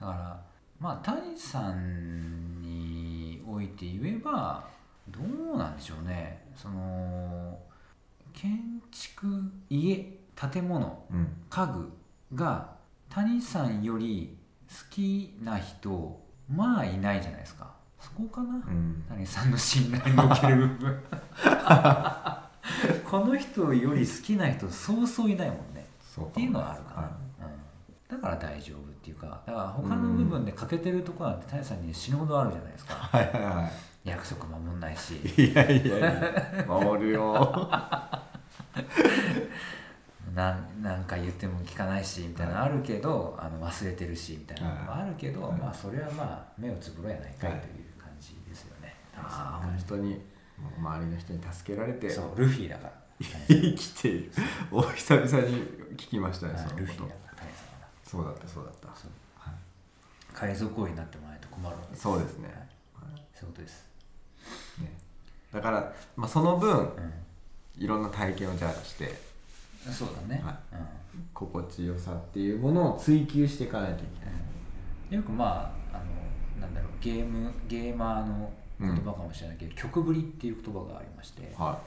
[0.00, 0.40] だから
[0.78, 4.68] まあ谷さんにおいて言えば
[5.08, 5.20] ど
[5.54, 6.46] うなんでしょうね。
[6.54, 7.58] その
[8.32, 11.28] 建築家建物うん。
[11.48, 11.92] 家具
[12.34, 12.70] が
[13.08, 14.36] 谷さんより
[14.68, 17.70] 好きな人まあいないじゃないですか。
[17.98, 19.04] そこかな、うん。
[19.08, 21.02] 谷さんの信頼における部分
[23.08, 25.86] この人より好きな人そうそういないもんね。
[26.14, 27.10] そうっていうのはあるかな、
[28.08, 33.10] だから大丈夫っていうかだから他の部分で欠けてるところなんて谷さんに死ぬほどあるじゃないですか。
[33.14, 33.44] い、はいはい。
[33.64, 33.70] は
[34.04, 35.20] 約束守んないし。
[35.36, 37.68] いいやいやいや守るよ。
[40.34, 45.58] なんなんか言っても聞かないしみたいなのあるけど、あの忘れてるしみたいなのもあるけど、はい。
[45.58, 50.20] まあそれはまあ目をつぶろやないかいはいという感じですよね、谷さああ本当に
[50.78, 52.92] 周りの人に助けられてそうルフィだから。
[53.48, 54.32] 生きている。
[54.70, 58.86] お久々に聞きましたねはいそのルフィだから谷さんはそうだったそうだった。
[58.98, 59.10] そう。
[59.36, 59.54] はい
[60.32, 62.02] 海賊王になってもらえと困るわけです。
[62.02, 62.48] そうですね。
[62.94, 63.22] はい。
[63.34, 63.86] そういうことです、
[64.80, 64.92] ね。
[65.52, 66.92] だから、まあ、その分う
[67.76, 70.54] いろんな体験をじゃあしてん、そうだね、はい。
[70.76, 70.86] うん。
[71.34, 75.16] 心地よさっていうものを追求していかないといけない。
[75.16, 81.80] よくまああのなんだろうゲームゲーマーの言葉かもしれないけど、曲振りっていう言葉がありましては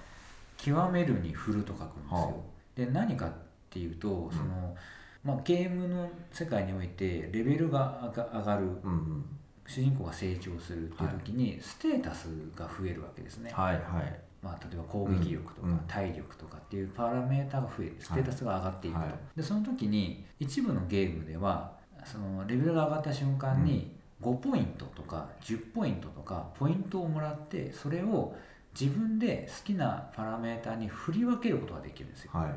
[0.58, 2.34] 極めるに振ると書くんですよ、は
[2.75, 3.32] で何かっ
[3.69, 4.75] ていうとその、
[5.23, 8.63] まあ、ゲームの世界においてレベルが上が上がる。
[8.63, 9.25] いうんうん。
[9.65, 14.19] 主人公が成長するっていう時にステータスが増えるわけですね、はいはい。
[14.41, 19.13] まあ、例えば攻撃力とかうん体力とかっていうパラメータが増えるステータスが上がっていくと、はい。
[19.38, 21.71] でその時に一部のゲームでは
[22.03, 28.36] そのレベルが上がった瞬間に5ポイントとか10ポイントとかポイントをもらってそれを
[28.79, 32.31] 自分で好きなパラメータに振り分けることができるんですよ。
[32.33, 32.47] はい。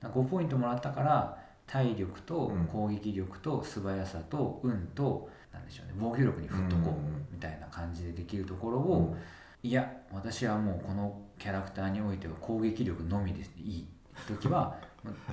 [0.00, 2.66] だから5ポイントもらったから体力とうん。
[2.66, 9.16] 攻撃力と素早さと運となんでしょうね防御力に振っとこうみたいな感じでできるところを、
[9.62, 13.86] いや私はもうこのキャラクターにおいては攻撃力のみでいい。
[14.28, 14.76] 時は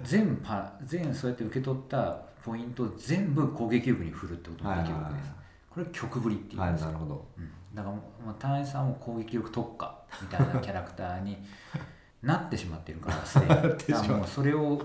[0.03, 5.31] 全パ全そうやって受け取ったポイントを全部攻撃力に振るってことができるわけです、
[5.73, 7.27] これ曲振りっていうんはいですよなるほど。
[7.37, 11.37] うん、だからもうもう単位さんも攻撃力特化みたいなキャラクターに
[12.21, 14.09] なってしまってるからすでに。
[14.09, 14.81] もうそれを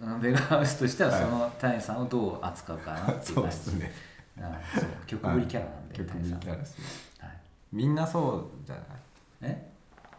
[0.00, 1.22] うんベガハウスとしてははい。
[1.22, 3.92] その単位さんをどう扱うかなっていうそう感じですね。
[4.38, 4.42] うん
[4.80, 6.40] そう曲振りキャラなんで、曲振り単位さん。
[6.40, 6.84] キャラですね。
[7.20, 7.40] はい、
[7.72, 8.30] みんなそ
[8.62, 8.84] うじゃない？
[9.42, 9.72] え？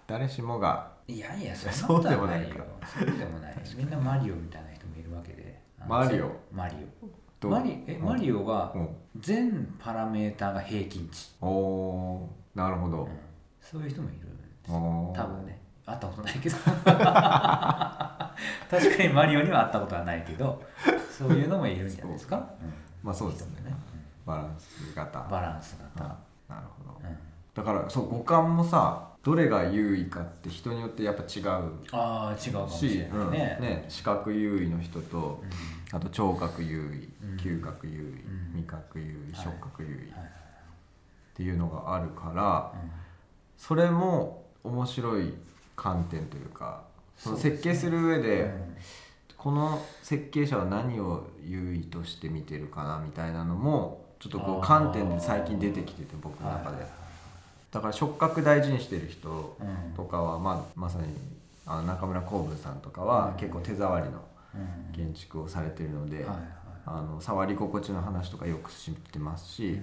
[0.05, 0.91] 誰しもが。
[1.07, 2.49] いやいやそそうんなことはないよ。
[2.53, 3.55] でもそうでもない。
[3.75, 5.59] みんなマリオみたいな人もいるわけで。
[5.87, 6.29] マリオ？
[6.51, 7.07] マリオ
[7.47, 8.89] マリえマリオはうん。
[9.19, 13.03] 全パラメーターが平均値、おおーなるほど。
[13.03, 13.09] うん、
[13.61, 14.79] そういう人もいるんです多
[15.27, 15.59] 分ね。
[15.85, 16.55] 会ったことないけど。
[18.69, 20.61] 確かにマリオには会ったことはないけど
[21.09, 22.73] そういうのもいるんじゃないですか、うん。
[23.03, 23.61] まあそうですね。
[23.69, 23.75] ね。
[24.25, 25.19] バランス型。
[25.29, 26.03] バランス型、
[26.47, 26.99] なるほど。
[27.03, 27.17] うん。
[27.53, 31.45] だからそう五感もさどれが優位かって人によってやっぱ違う
[31.91, 35.49] ああ違うかもしし、れうんないね,、ね視覚優位の人とうん
[35.91, 37.37] あと聴覚優位うん。
[37.37, 37.97] 嗅覚優位
[38.53, 38.59] うん。
[38.61, 39.43] 味覚優位はい。
[39.43, 40.13] 触覚優位っ
[41.35, 42.91] ていうのがあるからうん。
[43.57, 45.33] それも面白い
[45.75, 46.81] 観点というか
[47.17, 48.53] その設計する上で
[49.37, 56.85] この設計者は何を優位として見てるかなみたいなのもちょっとこう観点で最近出てきてて僕の中で。
[57.71, 61.05] だから触覚大事にしてる人うんとかは、まあ、まさに
[61.67, 63.33] あの中村光文さんとかはうん。
[63.35, 64.19] 結構手触りのうん
[64.93, 66.25] 建築をされてるので、
[66.85, 69.79] あの触り心地の話とかよく知ってますし、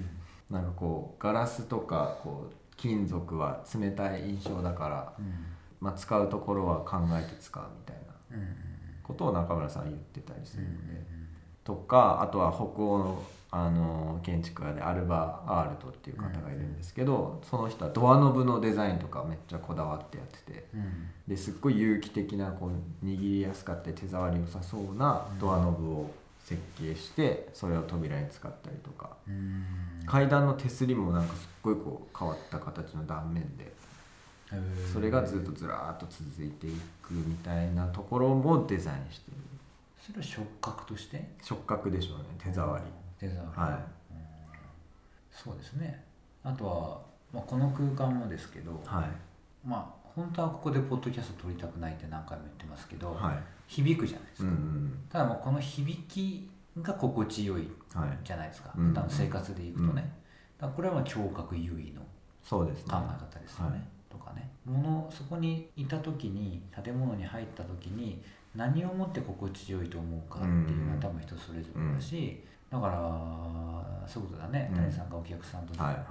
[0.51, 5.35] なんかこうガラスとかこう金属は冷たい印象だから、うん。
[5.79, 7.97] まあ、使うところは考えて使うみたい
[8.31, 8.57] なうんうん
[9.03, 11.07] ことを中村さんは言ってたりすうんるので、
[11.65, 13.23] とかあとは北欧の
[13.59, 21.09] あの建築家でアルバ・アールトっていう方がいるんですけど、その人はドアノブのデザインとかめっちゃこだわってやっててうん。
[21.27, 22.71] ですっごい有機的なこ
[23.03, 26.11] う握りやすかったり手触り良さそうなドアノブを
[26.45, 29.17] 設計してそれを扉に使ったりとか。
[29.27, 29.65] うん。
[30.07, 33.73] 階段の手すりもなんかすっごいこう変わった形の断面で
[34.93, 36.71] それがずっとずらーっと続いてい
[37.03, 39.37] くみたいなところもデザインしてる。
[39.99, 41.29] それは触覚として？
[41.43, 42.85] 触覚でしょうね手触り
[43.19, 43.71] 手触りはい。
[43.71, 43.79] うん。
[45.31, 46.05] そうですね。
[46.43, 47.01] あとは、
[47.33, 49.05] まあ、この空間もですけど、はい。
[49.67, 53.39] まあ本当はここでポッドキャスト撮りたくないって何回も言ってますけど、はい。
[53.67, 54.99] 響くじゃないですうんか、うん。
[55.11, 56.49] ただまあこの響き
[56.81, 60.13] が心地よいはいじゃないですか、うん普段の生活でいくとね、うんだか
[60.61, 62.01] らこれはまあ聴覚優位の
[62.43, 62.93] そうですね。
[62.93, 63.81] 考え方ですよね、はい。
[64.09, 64.49] とかね。
[64.65, 68.23] 物そこにいた時に建物に入った時に
[68.55, 70.51] 何をもって心地よいと思うかってい
[70.81, 74.79] うのは多分人それぞれだし、だからそういうことだね、うん。
[74.81, 76.05] 谷さんがお客さんとはいはい。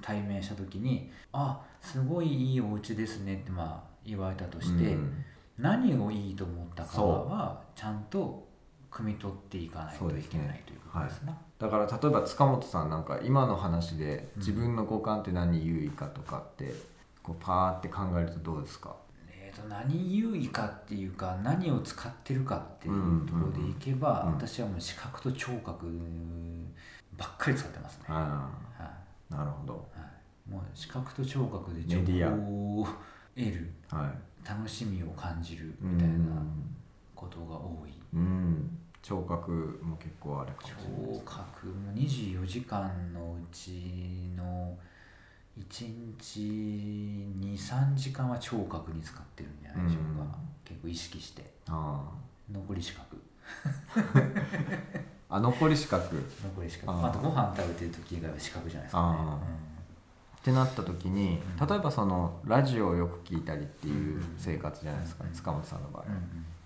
[0.00, 5.24] 対面した時に「あすごいいいお家ですね」ってまあ言われたとして、うん。
[5.58, 8.48] 何をいいと思ったかはちゃんと
[8.90, 11.34] 汲み取っていかないといけないということですね。
[11.58, 14.40] だから例えば塚本さんなんか今の話でうん。
[14.40, 16.74] 自分の五感って何優位かとかって
[17.22, 18.96] こうパーって考えるとどうですか？
[19.52, 24.26] えー、と何優位かっていうか何を使ってるかっていうところでいけば、うん。
[24.28, 25.86] うんうん私はもう視覚と聴覚
[27.16, 28.92] ばっかり使ってますね、はあ
[29.30, 29.88] あなるほど。
[29.96, 30.06] いは
[30.48, 32.86] い、もう視覚と聴覚で情報を
[33.36, 34.12] 得るは
[34.44, 34.48] い。
[34.48, 36.74] 楽しみを感じるうみたいなん。
[37.14, 38.78] ことが多い、うん。
[39.00, 44.76] 聴覚も結構あれかもしれないで聴す覚も24時間のうちの
[45.58, 46.40] 1日
[47.40, 50.28] 23時間は聴覚に使ってるんじゃないでしょうか、うん。
[50.64, 51.44] 結構意識して。
[51.68, 52.10] あ
[52.50, 53.22] 残り視覚
[55.28, 59.16] ああ残り視覚残り視覚あとご飯食べてる時以外は視覚じゃないですかね。
[59.18, 59.38] あ
[60.36, 61.66] ってなった時にうん。
[61.66, 64.34] 例えばそのラジオをよく聞いたりっていううん。
[64.38, 65.32] 生活じゃないですかうん。
[65.32, 66.08] 塚本さんの場合は。
[66.08, 66.22] うんうん。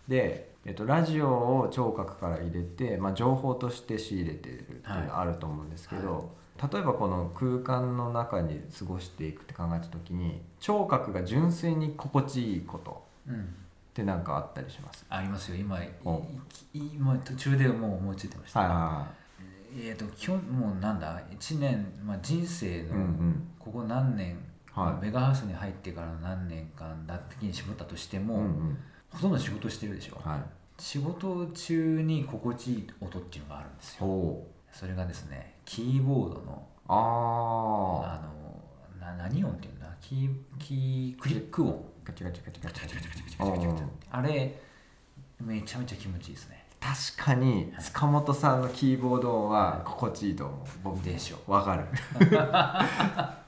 [0.08, 6.30] で、えっと、ラジオを聴覚から入れて、まあ、情報として仕入れてるっていうのはあると思うんですけど、
[6.72, 13.44] 例えばこの空間の中に過ごしていくって考えた時に聴覚が純粋に心地いいことうんうんっ
[13.96, 15.06] て何かあったりします？
[15.08, 15.56] ありますよ。
[15.56, 15.78] 今
[16.74, 19.06] 今途中でもう思いついてました、はいは
[19.74, 23.48] えっ、と基本もうなんだ？1年、まあ、人生のいはいうんうん。
[23.58, 24.38] ここ何年、
[24.72, 25.04] はい。
[25.06, 28.78] メガハウスに入ってからの何年間だ的に絞ったとしても、うんうん。
[29.10, 30.40] ほとんど仕事してるでしょ、はい。
[30.78, 34.38] 仕事中に心地いい音っていうのがあるんですよ。
[34.72, 41.72] それがですねキーボードのああのな何音っていうんだキーキークリック音。
[41.72, 44.60] ーガチガチガチガチガチガチャガチャガチャガチャガチャガチャあれ
[45.40, 51.84] めちゃめちゃ気持ちいいですね確かに塚本さんのキーボード音は心地いいと思う僕でしょわかる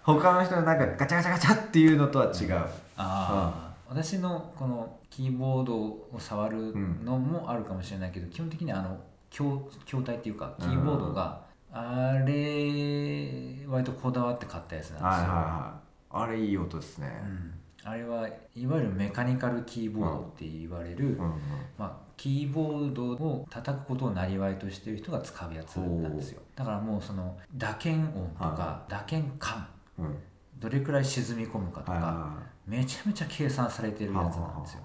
[0.03, 8.99] 他の人のなんかガチャガチャガチャっていうのとは違う、ああ、私のこのキーボードを触るのもあるかもしれないけど、基本的にあの
[9.31, 11.43] 筐筐体っていうかキーボードが、
[11.73, 15.81] あれ割とこだわって買ったやつなんですよ、はいはいはい。
[16.11, 17.11] あれいい音ですね。
[17.25, 17.55] うん、
[17.85, 21.33] あれはいわゆるメカニカルキーボードって言われる、うんうん。
[21.77, 26.41] まあ、キーボードを叩くことをなりわいとしてる人が使うやつなんですよ。
[26.55, 29.66] だからもうその打鍵音とか、は打鍵感
[29.99, 30.16] うん。
[30.59, 32.33] どれくらい沈み込むかとか、は
[32.66, 34.81] めちゃめちゃ計算されているやつなんですよ。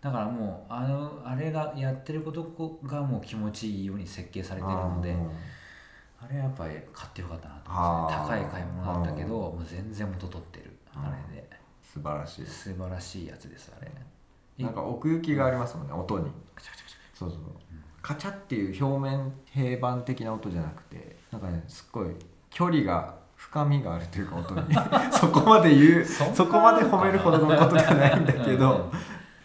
[0.00, 5.16] だからもうあのあれがやってることがもう気持ちいいように設計されてるので
[6.24, 11.50] あれやっぱり買ってよかったなと思うんですね高い買い物だったけどもう全然元取ってるあれで。
[11.82, 12.46] 素晴らしい。
[12.46, 13.90] 素晴らしいやつですあれ。
[14.64, 16.30] なんか奥行きがありますもんね音に。
[17.14, 17.38] そうそう
[18.02, 22.08] カチャっていう表面平板的な音じゃなくてなんかねすっごい
[22.50, 24.74] 距離が深みがあるというか音に。
[25.12, 28.58] そこまで言うそこまで褒めるほどのことじゃないんだけうん。
[28.58, 28.90] ど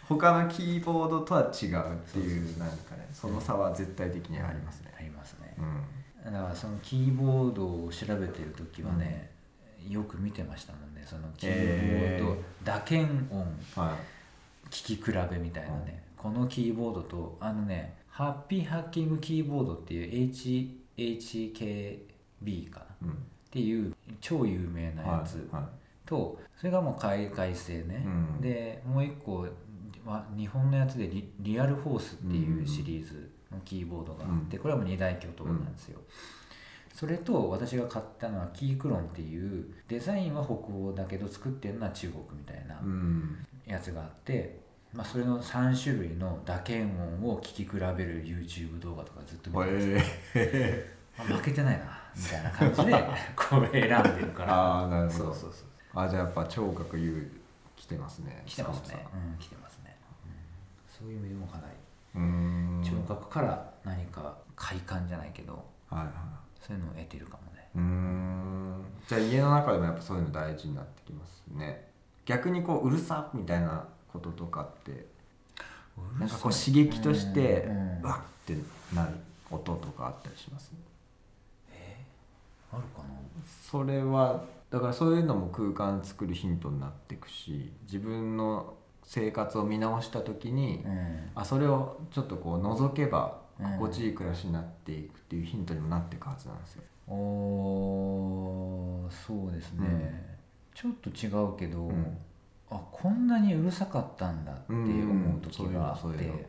[0.08, 2.58] 他のキーボードとは違うっていう。
[2.58, 4.94] なんかねその差は絶対的にありますね。
[4.98, 5.54] ありますね。
[5.58, 5.84] うん
[6.24, 9.30] だからそのキーボードを調べてる時はね、
[9.88, 11.04] よく見てましたもんね。
[11.06, 13.46] そのキーボード、え打鍵音
[13.76, 13.96] は
[14.70, 20.30] 聞き比べみたいなね、このキーボードとあのねハッピーハッキングキーボードっていう
[20.96, 22.84] HHKB かな。
[22.84, 23.16] っい、うん、
[23.50, 25.68] ていう超有名なやつはいは
[26.04, 28.08] と、それがもう海外製ね、う
[28.38, 28.40] ん。
[28.40, 29.46] でもう一個
[30.04, 36.00] は日本のやつでリリアルフォースっていうシリーズのキーボードがあって、これはもう二大巨頭なんですよ、
[36.94, 42.80] それと私が買ったのはキークロンっていうデザインは北欧だけど作ってるのは中国みたいな
[43.66, 44.60] やつがあって、
[44.92, 46.90] まあ、それの3種類の打鍵音
[47.22, 50.94] を聞き比べる YouTube 動画とかずっと見てます、え。
[51.18, 51.84] あ負けてないな
[52.16, 53.04] みたいな感じで
[53.36, 54.54] これ選んでるから。
[54.54, 55.24] ああなるほど。
[55.24, 57.30] そうそうそうあじゃあやっぱ聴覚優
[57.76, 59.06] 位来てますね来てますね。
[59.14, 59.96] うん来てますね、
[60.26, 60.32] うん。
[60.86, 61.74] そういう意味でもかなり
[62.14, 66.10] 聴覚から何か快感じゃないけどはいはい。
[66.60, 67.68] そういうのを得てるかもね。
[67.74, 68.84] うーん。
[69.08, 71.88] じゃあ家の中でもやっぱそういうの大事になってきますね。
[72.26, 75.06] 逆にこううるさみたいなこととかって
[76.18, 77.68] なんかこう刺激として
[78.02, 78.56] わって
[78.94, 79.14] なる
[79.50, 80.72] 音とかあったりします？
[82.72, 83.08] あるかな？
[83.70, 88.74] それはだからそういうのも空間作るヒントになっていくし自分の
[89.10, 91.30] 生活を見直した時に、うん。
[91.34, 93.72] あそれをちょっとこう覗けばうん。
[93.72, 96.84] 心地いい暮らしになっていくっていうヒントにもなっていくはずなんですよ。
[97.08, 100.38] おーそうですね、
[100.72, 102.18] ちょっと違うけど、ん。
[102.70, 106.46] あこんなにうるさかったんだって思う時があって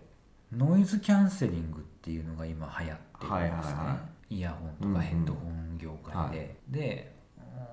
[0.51, 3.99] ノイズキャンセリングっていうのが今流行ってるんですね、はいはいは
[4.29, 7.15] イヤホンとかヘッドホン業界で、で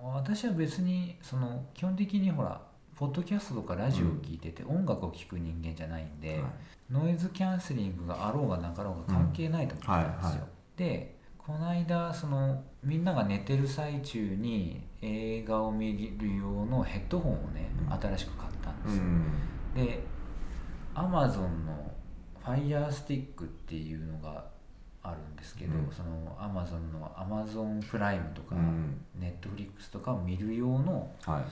[0.02, 2.60] 私は別にその基本的にほら
[2.98, 6.42] ポッドキャストとかラジオを聞いてて音楽を聴く人間じゃないんで、はい。
[6.90, 10.44] ノイズキャンセリングがあろうがなかろうが関係ないと思ってたんですよ、うんはいはい。
[10.76, 18.00] でこの間そのみんなが寝てる最中に映画を見る用のヘッドホンをね、うん。
[18.00, 19.24] 新しく買ったんうですよ、ん
[19.76, 20.02] で
[20.96, 21.92] Amazon の
[22.44, 24.44] Fire Stick っていうのが
[25.04, 25.90] あるんですけど、うん。
[25.92, 29.00] その Amazon の Amazon プライムとか、うん。
[29.20, 31.44] Netflix とかを見る用のはい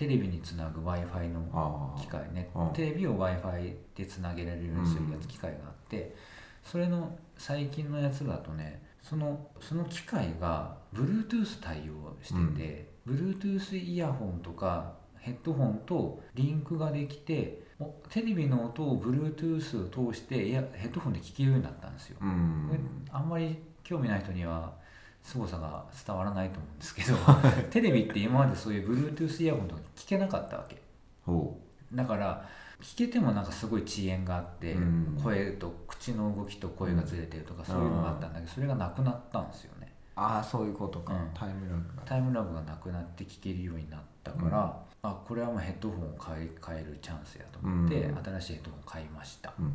[0.00, 2.48] テレビにつなぐ w i f i の機械ね。
[2.54, 2.72] うん。
[2.72, 5.28] テレビを w i f i でつなげられるようにするやつ、うん。
[5.28, 6.16] 機械があって
[6.64, 22.68] それの最近のやつだとねそのその機械が Bluetooth 対応してて、Bluetooth イヤホンとかヘッドホンとリンクができておテレビの音を Bluetooth を通してヘッドホンで聞けるようになったんですよ、うん。
[22.70, 22.80] これ
[23.12, 24.79] あんまり興味ない人には
[25.22, 27.16] 凄さが伝わらないと思うんですけど
[27.70, 30.80] テレビって今までそういう Bluetooth イヤホンとか聞けなかったわけ。
[31.24, 31.58] ほ
[31.92, 32.48] だから
[32.80, 35.20] 聞けてもなんかすごい遅延があって、うん。
[35.22, 39.92] 声と口の動きと声がずれてるとかそういうのがあったんだけどそれがなくなったんですよね。
[40.16, 41.30] うああそういうことか、うん。
[41.34, 42.02] タイムラグが。
[42.04, 48.24] タイムラグがなくなって聞けるようになったから、あこれはもうヘッドホンを買い替えるチャンスやと思って、うん。
[48.24, 49.52] 新しいヘッドホンを買いました。
[49.58, 49.74] うん。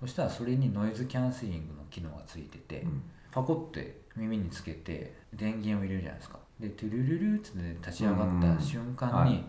[0.00, 3.02] そしたらそれにノイズキャンセリングの機能がついてて、うん。
[3.30, 6.38] パコって耳につけて電源を入れるじゃないですか。
[6.58, 9.44] でトゥルルルってね立ち上がった瞬間に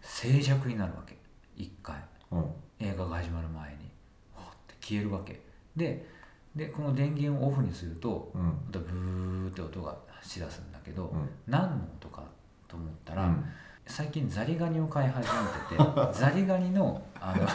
[0.00, 1.16] 静寂になるわけ。
[1.56, 1.96] 一回。
[2.30, 2.44] うん。
[2.78, 3.90] 映画が始まる前に。
[4.36, 5.40] わって消えるわけ。
[5.76, 6.06] で
[6.54, 8.42] でこの電源をオフにするとうん。
[8.42, 11.28] またブーって音がしだすんだけど、うん。
[11.46, 12.22] 何の音か
[12.68, 13.44] と思ったら、うん。
[13.86, 15.28] 最近ザリガニを飼い始
[15.70, 17.46] めてて ザリガニのあの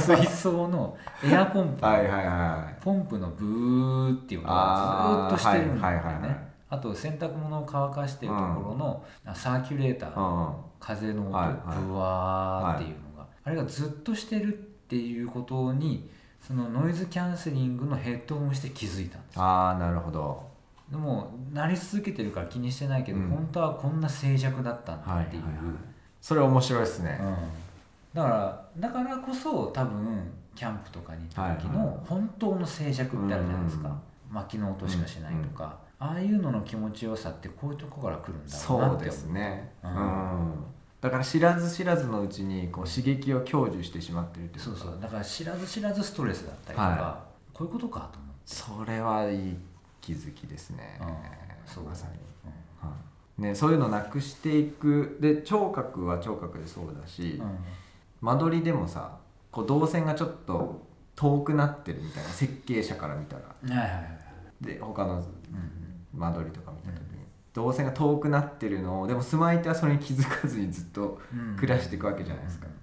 [0.00, 6.22] 水槽のエアポンプ、はいはいはいポンプのブーっていう音がずーっとしてるんだよあーはいはいはいはい。
[6.22, 14.52] ねあと洗濯物を乾かしてるところの、あサーキュレーター、風の音、はいはいブワーっていうのが、あれがずっとしてるっ
[14.88, 16.08] ていうことに
[16.40, 19.42] そのノイズキャンセリングのヘッドホンをして気づいたんですよ。
[19.42, 20.42] ああなるほど。
[20.90, 23.28] でも鳴り続けてるから気にしてないけど、うん。
[23.28, 25.62] 本当はこんな静寂だったんだはいっていう、はいはい
[26.20, 27.36] それ面白いですね、うん、
[28.14, 34.00] だからだからこそ多分キャンプとかに行った時の本当の静寂ってあるじゃないですか、うん
[34.34, 39.72] 薪の音しかしないとか、ああいうのの気持ちよさってこういうとこから来るんだろうなってそうですね。
[39.84, 39.94] ううん。
[39.94, 40.64] ん、
[41.00, 44.98] だから知らず知らずのうちにこう刺激を享受してしまってるっていうそうかそう。
[45.00, 49.56] だから知らず知らずストレスだったりとか、はこういうことかと思って、それはいい
[50.00, 51.08] 気づきですね、うん。
[51.66, 51.84] そう。
[51.84, 52.92] まさに、うは
[53.38, 53.42] い。
[53.42, 55.16] ね、そういうのなくしていく。
[55.20, 57.58] で聴覚は聴覚でそうだし、んうん
[58.20, 59.18] 間取りでもさ
[59.50, 63.42] こう動線がちょっと遠くなってるみたいな設計者から見たら。
[63.42, 64.24] はいはいはい
[64.60, 67.18] で他のうん間取りとか見た時に、
[67.54, 71.56] 動線が遠くなってるのをでも住まい手はそれに気づかずにずっとうん。
[71.56, 72.66] 暮らしていくわけじゃないですか。
[72.66, 72.74] うん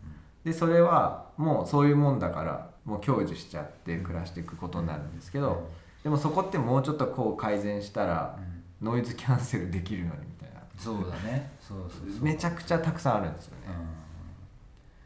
[0.43, 5.69] でそれはもうそういうもんだからもう享受しちゃって暮らしていくことになるんですけど、
[6.03, 8.43] でもそこってもうちょっとこう改善したらうん。
[8.43, 8.51] うん
[8.81, 10.59] ノイズキャンセルできるのにみたいな。
[10.75, 11.51] そうだね。
[11.61, 13.69] そうそうめちゃくちゃたくさんあるんですよね、う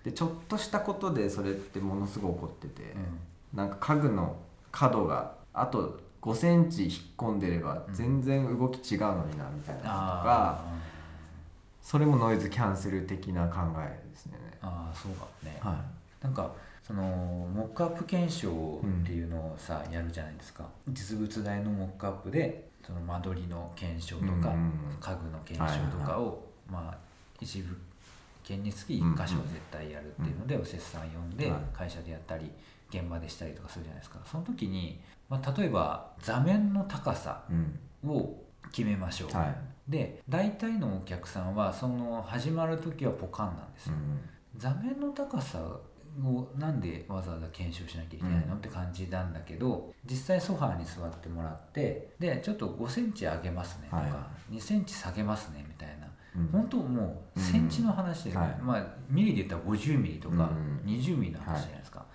[0.06, 2.94] でちょっとしたことでそれってものすごい起こってて、んうん。
[3.56, 4.36] なんか家具の
[4.72, 10.66] 角があと5センチ引っ込んでれば全然動き違うのになみたいなのとか、あ
[11.82, 15.84] それもノイズキャンセル的な考えですね、ーあーそうかもね、は
[16.22, 16.52] なんか
[16.86, 20.68] そのモックアップ検証っていうのをさ、やるじゃないですか。
[20.90, 24.52] 実物大のモックアップでその間取りの検証とか、うんうんうん。
[25.00, 26.98] 家具の検証とかを、まあ
[27.40, 27.76] 一部
[28.46, 31.62] 件につき1箇所は絶対やるっていうので、お施主さん呼んではい。
[31.74, 32.52] 会社でやったり
[32.90, 34.20] 現場でしたりとかするじゃないですか。
[34.26, 37.80] その時に、まあ、例えば座面の高さうん。
[38.10, 39.56] を決めましょう、はい。
[39.88, 44.20] で大体のお客さんはその始まる時はポカンなんですよ、うん
[44.58, 45.60] 座面の高さ
[46.24, 48.58] をなんでわざわざ検証しなきゃいけないの、うん。
[48.60, 56.08] って感じなんだけど実際ソファーに座ってもらってでちょっと5センチ上げますねとか、は2センチ下げますねみたいな
[56.38, 56.48] うん。
[56.52, 58.38] 本当もうセンチの話で、うん。
[58.38, 58.58] はい。
[58.62, 60.90] まあミリで言ったら50ミリとかうん。
[60.90, 62.06] 20ミリの話じゃないですか、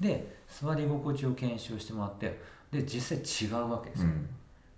[0.00, 4.28] で座り心地を検証してもらってで実際違うわけですよ、うん。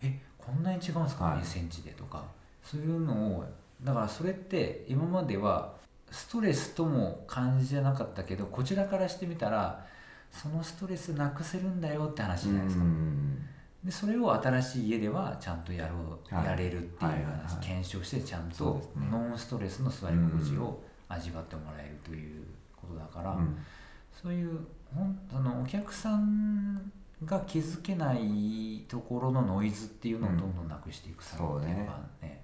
[0.02, 1.38] えこんなに違うんですか、はい。
[1.38, 2.24] 2センチでとか。
[2.62, 3.44] そういうのを
[3.82, 5.74] だからそれって今までは
[6.10, 9.84] ストレスとも感じじゃなかったけどこちらからしてみたら
[10.32, 13.48] そのストレスなくせるんだよって話じゃないですか、うん
[13.86, 16.44] でそれを新しい家ではちゃんとやろう、はい。
[16.44, 17.64] やれるっていう話、はいはいはい。
[17.64, 22.42] 検証してちゃんとノンストレスの座り心地を味わってもらえるという
[22.74, 23.56] ことだから、うん。
[24.20, 24.58] そういう
[24.92, 26.90] ほんそのお客さん
[27.24, 32.42] が気づけないところのノイズっていうのをどんどんなくしていく作業っていうのがね,、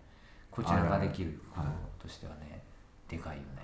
[0.51, 1.61] こちらができるこ
[1.99, 2.63] ととしてはね、
[3.09, 3.63] でかいよね、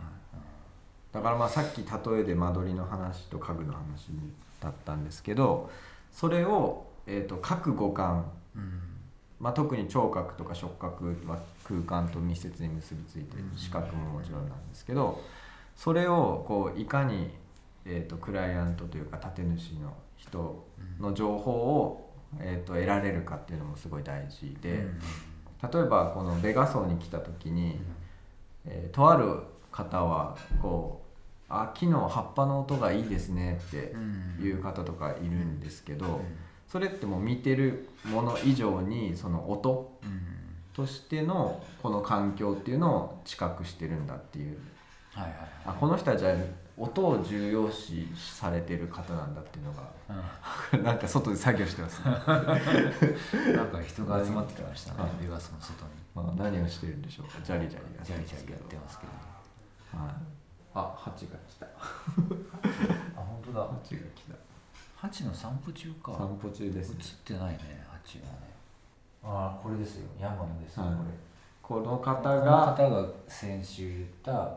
[1.12, 4.10] だからまあさっき例えで間取りの話と家具の話
[4.60, 5.70] だったんですけど
[6.12, 8.62] それを、えー、と各五感、うん。
[8.62, 8.88] うん
[9.40, 15.22] まあ、特に聴覚とか触覚は空間と密接に結びついて視覚ももちろんなんですけど
[15.76, 17.30] それをこういかに、
[17.84, 20.66] えー、とクライアントというか建主の人
[20.98, 25.00] の情報を、えー、と得られるかっていうのもすごい大事で、うん。
[25.70, 27.80] 例えばこのベガ層に来た時に、
[28.66, 31.08] えーとある方はこう
[31.48, 34.44] 「あ木の葉っぱの音がいいですね」ってうん。
[34.44, 36.22] いう方とかいるんですけど、うん
[36.68, 40.38] それってもう見てるもの以上にその音うん。
[40.74, 44.58] としてのこの環境っていうのを知覚してるんだっていう。
[45.12, 45.32] はいはい
[45.66, 46.34] あこの人たちは
[46.76, 49.90] 音を重要視されてる方なんだっていうのは
[50.72, 52.14] い、が なんか外で作業してますね、
[53.48, 55.10] うん、なんか人が集まってきましたねはい。
[55.20, 55.90] ベガスの外に。
[56.14, 57.38] まあ、何をしてるんでしょうか。
[57.42, 60.02] ジャリジャリやジャリジャリやってますけど。
[60.04, 60.12] はい、
[60.74, 61.66] あハチが来た。
[61.66, 61.70] あ
[63.16, 63.60] 本当だ。
[63.62, 64.47] ハチが来た
[65.00, 66.12] ハチの散歩中か。
[66.12, 68.30] 散歩中です映ねってないねハチはね。
[69.22, 70.08] ああこれですよ。
[70.20, 70.94] 山野ですよ、はい。
[70.96, 71.08] これ。
[71.62, 74.56] この方このが方が先週言った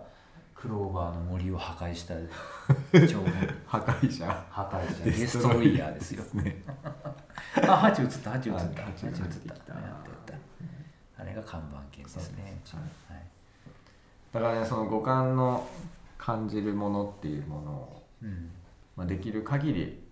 [0.55, 2.15] クローバーの森を破壊した
[3.07, 3.25] 情報
[3.67, 4.45] 破壊者。
[4.49, 5.05] 破壊者。
[5.05, 6.23] デデストロイヤーですよ。
[6.33, 6.63] ね
[7.67, 8.63] あハチ映ったハチ映った。
[8.63, 9.19] はいハチ映った。
[9.19, 9.27] やっ
[9.63, 11.21] たやった。
[11.21, 12.59] あれが看板犬ですね。
[12.73, 13.21] はい。
[14.33, 15.67] だからねその五感の
[16.17, 18.49] 感じるものっていうものを、うん。
[18.95, 20.10] まあ、できる限りうん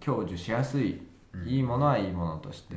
[0.00, 2.76] 享受しやすい、うんいいものはいいものとして、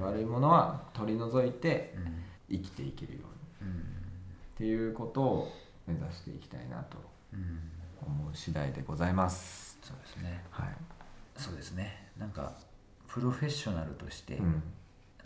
[0.00, 2.24] 悪いものは取り除いてうん。
[2.50, 3.18] 生きていけるよ
[3.60, 3.70] うに。
[3.70, 3.78] うん。
[3.80, 3.82] っ
[4.56, 5.52] ていうことを
[5.86, 6.96] 目指していきたいなと
[7.34, 7.70] うん。
[8.00, 9.78] 思う次第でございます。
[9.82, 10.42] そうですね。
[10.50, 10.76] はい、
[11.36, 12.08] そうですね。
[12.18, 12.52] なんか
[13.06, 14.62] プロフェッショナルとして、うん。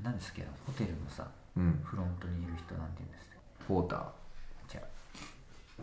[0.03, 3.37] 何ですけどホテルのさうん、フロントにいる人なんて言うんですか？
[3.69, 4.03] ポーター。
[4.69, 5.83] じゃあ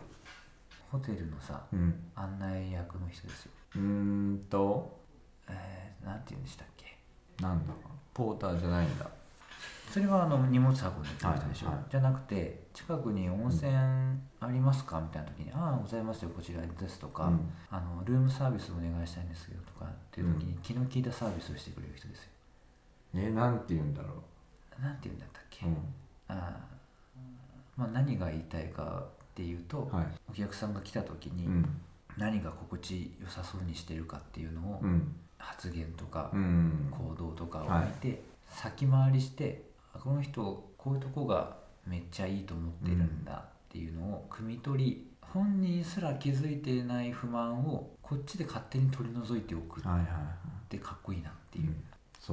[0.90, 1.94] ホテルのさうん。
[2.14, 5.00] 案内役の人ですようーんと
[5.48, 6.98] えー、なんて言うんでしたっけ？
[7.42, 7.72] なんだ？
[8.12, 9.06] ポーターじゃないんだ。
[9.90, 11.84] それはあの荷物運んでくる人でしょ、はいはい。
[11.90, 15.00] じゃなくて近くに温泉ありますか？
[15.00, 17.52] みたいな時に「ああございますよこちらです」とか、うん。
[17.70, 22.30] あの「ルームサービスお願いしたいんですけど」とかっていう時に気の利いたサービスをしてくれる人ですよ。
[23.14, 24.22] えなんて言うんだろ
[24.80, 25.76] なんて言うんだったっけ、うん。
[26.28, 26.56] あ
[27.76, 30.06] まあ、何が言いたいかっていうと、はい。
[30.30, 31.80] お客さんが来た時にうん
[32.20, 35.14] 何が心地よさそうにしてるかっていうのをうん。
[35.38, 36.88] 発言とかうん。
[36.90, 39.62] 行動とかを見て先回りして
[39.94, 41.56] あこの人こういうとこが
[41.86, 49.82] めっちゃいいと思ってるんだっていうのを汲み取り本人すら気づいていない不満をこっちで勝手に取り除いておくっ
[50.68, 51.74] てかっこいいなっていう、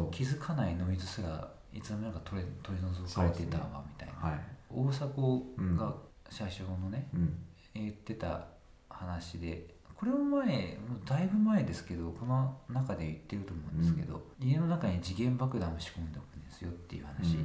[0.09, 5.41] 気づかないノイズすらいつの間にか取れ取り除かれてたわみたいな、はい大迫
[5.77, 5.93] が
[6.29, 7.37] 社長のね、うん。
[7.73, 8.45] 言ってた
[8.89, 9.65] 話で
[9.97, 17.37] これも前もうだいぶ前ですけどこの中で言ってると思うんですけど、家の中に時限爆弾を仕込んでおくんですよっていう話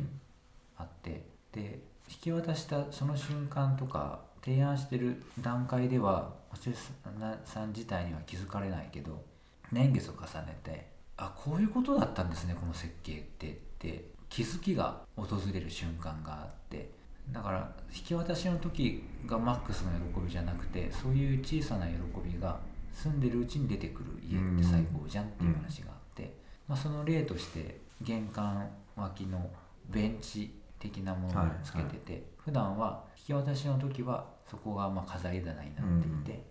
[0.77, 6.71] あって、で引き渡したその瞬間とか提案してる段階ではお師
[7.45, 9.23] さん自体には気づかれないけど
[9.71, 16.91] 年月を重ねてあこういうことだったんですねこの設計ってって気づきが訪れる瞬間があって
[17.31, 21.95] だから引き渡しの時がマックスの喜びじゃなくてそういう小さな喜
[22.25, 22.59] びが
[22.93, 26.35] 住んでるうちに出てくる家って最高じゃんっていう話があって、
[26.69, 29.49] まあ、その例として玄関脇の
[29.89, 36.45] ベンチ的なものをつけてて、普段は引き渡しの時はそこがまあ飾り棚になっていて、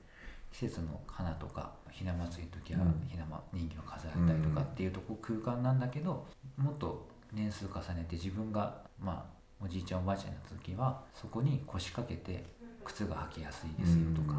[0.51, 3.07] 季節の花とかひな祭りの時はうん。
[3.09, 6.25] ひなま人形を飾られたりとかっていうとこ空間なんだけど
[6.57, 12.43] もっと年数重ねて自分がまあおじいちゃんおばあちゃんになった時はそこに腰掛けて
[12.83, 14.37] 靴が履きやすいですよとか、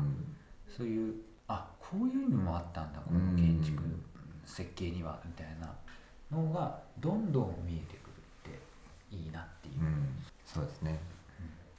[0.69, 1.15] そういう
[1.47, 4.03] あこういう意味もあったんだこの建築うん。
[4.45, 5.73] 設計にはみたいな
[6.37, 8.09] のがどんどん見えてく
[8.47, 10.09] るっていいなっていう、うん。
[10.45, 10.99] そうですね。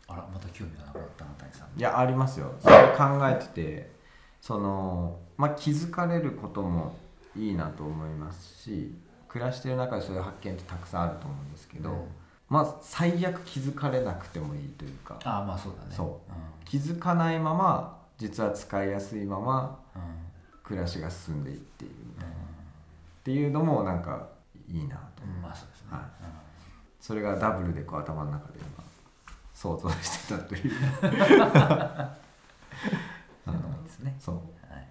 [0.08, 1.78] あらまた興味がなかったな谷さん。
[1.78, 2.54] いやありますよ。
[2.62, 3.92] それ考えてて
[4.40, 6.96] そのまあ気づかれることも
[7.36, 8.94] いいなと思いますし
[9.28, 11.98] 暮らしてる中でそういう発見ってたくさんあると思うんですけど、うん
[12.54, 15.18] まあ最悪気づかれなくてもいいというか。
[15.24, 15.96] ああまあそうだね。
[15.96, 16.32] そう。
[16.32, 16.36] う
[16.66, 19.56] 気づかないまま実は使いやすいまま
[19.96, 20.04] んうん。
[20.64, 24.28] 暮らしが進んでいっているみたいな、うっていうのもなんか
[24.70, 25.40] いいなと、ん、う。
[25.40, 26.02] ん、まあそうですね、はい。
[26.02, 26.08] うん。
[27.02, 28.84] それがダブルでこう頭の中で今
[29.56, 30.72] 想像してたという、
[33.44, 34.16] そうですね。
[34.20, 34.36] そう。
[34.72, 34.88] はい。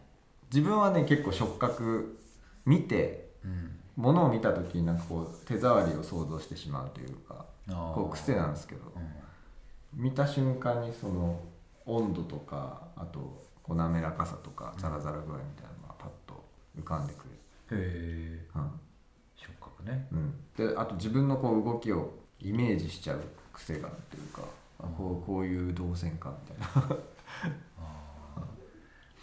[0.53, 2.19] 自分はね結構触覚
[2.67, 3.79] 見てうん。
[3.97, 10.03] ものを見た時になんかこう手触りを想像してしまうというかこう癖なんですけどうん。
[10.03, 11.41] 見た瞬間にその
[11.85, 16.45] 温度とかあとこう滑らかさとかザラザラ具合みたいなのがパッと
[16.79, 18.71] 浮かんでくる、へえうん。
[19.37, 20.07] 触覚ね。
[20.13, 24.43] うん、であと自分のこう動きをイメージしちゃう癖があるというか、
[24.81, 26.97] あこうこういう動線かみたいな。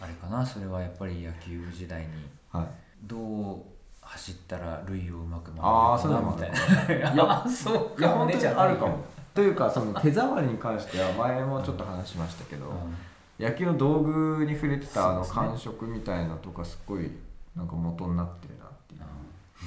[0.02, 2.08] あれかなそれはやっぱり野球時代に。
[2.50, 2.66] はい。
[3.02, 3.62] どう
[4.10, 6.86] 走ったら塁をうまく回るあーそういうのもみあたいな。
[6.86, 8.98] るいや そういや本当にじゃないあるかも。
[9.34, 13.44] というかその手触りに関しては前もちょっと話しましたけど、うん。
[13.44, 15.46] 野球の道具に触れてたあのそうですね。
[15.48, 17.10] 感触みたいなとかすっごい
[17.56, 19.00] なんか元になってるなっていう。
[19.00, 19.06] うん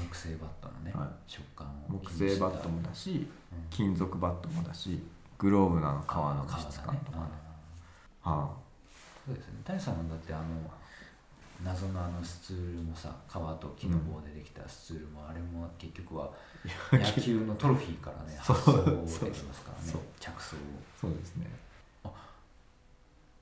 [0.10, 1.08] 木製バットのね、はい。
[1.28, 3.60] 食感を木製バットもだしうん。
[3.70, 5.02] 金属バットもだし
[5.38, 7.24] グローブのあの革の革質感とかね。
[8.26, 8.50] うんは
[9.26, 9.62] そうですね。
[9.64, 10.44] 谷さんもだってあの
[11.62, 16.32] 謎のあのスツールもさ革と木の棒でできたスツールも、あれも結局は
[16.92, 20.60] 野球のトロフィーからねそう発想をできますからねそう着想を。
[21.00, 21.48] そうですね。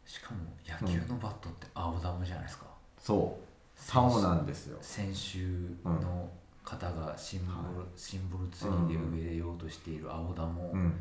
[0.05, 2.65] しかも野球のバットって青玉じゃないですか、
[2.99, 3.43] そう。
[3.75, 4.77] 竿なんですよ。
[4.81, 6.29] 先週の
[6.63, 10.93] 方がシンボル、シンボルツリーで植えようとしている青玉うん。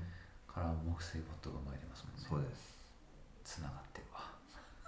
[0.46, 2.26] から木製バットが生まれてますもんね。
[2.28, 2.78] そうです。
[3.44, 4.20] つながってるわ。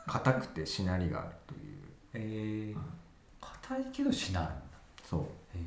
[0.06, 1.81] 硬くてしなりがあるという
[2.14, 2.74] へえ
[3.40, 4.54] 硬いけどしなるんだ
[5.04, 5.20] そう。
[5.20, 5.58] へえ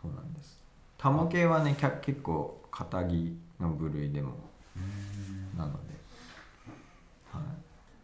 [0.00, 0.58] そうなんです。
[0.98, 4.34] タモ系はね結構硬木の部類でも
[4.76, 5.58] うん。
[5.58, 5.94] なので。
[7.32, 7.40] は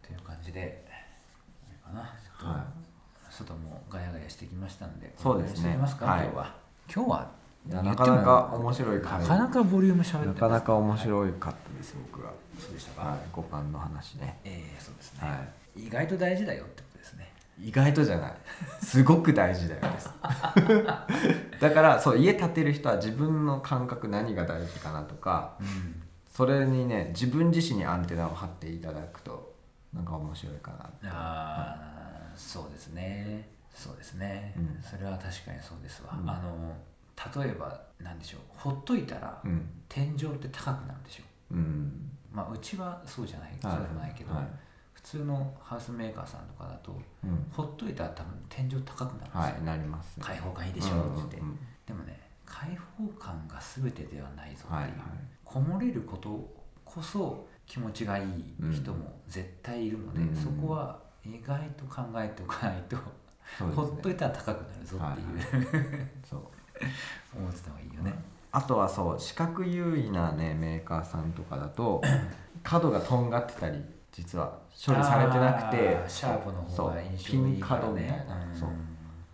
[0.01, 2.05] という感じであれかな。
[2.05, 2.65] ちょっと、は
[3.29, 5.75] 外もガヤガヤしてきましたんでそうですね。
[5.77, 6.25] ますか、はい。
[6.25, 6.55] 今日は。
[6.93, 7.29] 今日は
[7.83, 12.33] なかなか面白いな回かなかボリューム喋ってなかなか面白かったです僕は。
[12.59, 13.19] そうでしたか、はい。
[13.31, 14.39] 五感の話ね。
[14.43, 15.35] ええそうですね、は
[15.75, 17.31] 意外と大事だよってことですね。
[17.59, 18.33] 意外とじゃない。
[18.81, 20.09] すごく大事だよです。
[21.59, 26.03] だからそう家建てる人は自分の感覚何が大事かなとかうん。
[26.29, 29.53] それにね自分自身にアンテナを張っていただくと
[29.93, 33.47] なんか面白いかなああ、そうですね。
[33.73, 34.79] そうですね、うん。
[34.81, 36.29] それは確かにそうですわ、うん。
[36.29, 36.75] あの
[37.43, 38.41] 例えば何でしょう。
[38.49, 39.67] ほっといたら、うん。
[39.87, 41.23] 天井って高くなるでしょ。
[41.51, 42.11] うん。
[42.31, 43.59] まあうちはそうじゃない、はい。
[43.61, 44.47] そうじゃないけど、はい
[45.03, 47.45] 普通のハウスメーカーさんとかだとうん。
[47.51, 50.23] ほっといたら多分天井高くなるんですよ、はいなりますね。
[50.25, 50.95] 開放感いいでしょって。
[51.15, 51.59] 言って、うんうん。
[51.85, 54.91] でもね開放感が全てではないぞっていう、はいはい。
[55.43, 56.49] こもれること
[56.85, 62.97] こそ気持ちがいい人も絶対いるので、うんそこは意外と考えておかないと、
[63.57, 63.85] そうですね。
[63.87, 66.41] ほっといたら高くなるぞっていう、そう。
[67.37, 68.13] 思ってた方がいいよね、
[68.51, 72.01] あとはそう視覚優位なねメーカーさんとかだと
[72.63, 73.83] 角がとんがってたり
[74.13, 78.69] 実は処理されてなくてシャープの方が印ピン象いいから角みたいねな、うんそう。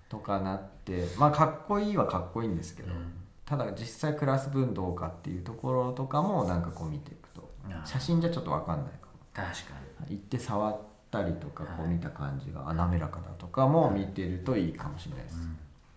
[0.09, 3.13] とかなってまあかっこいいはかっこいいんですけど、うん。
[3.45, 7.49] ただ実際クラス分どうかっていうところとかもなんかこう見ていくと
[7.85, 9.19] 写真じゃちょっと分かんないかも。
[9.33, 9.73] 確か
[10.07, 10.15] に。
[10.15, 10.77] 行って触っ
[11.11, 15.37] たりとかこうはい見た感じがあ滑らかだとかも見てるといいかもしれないです、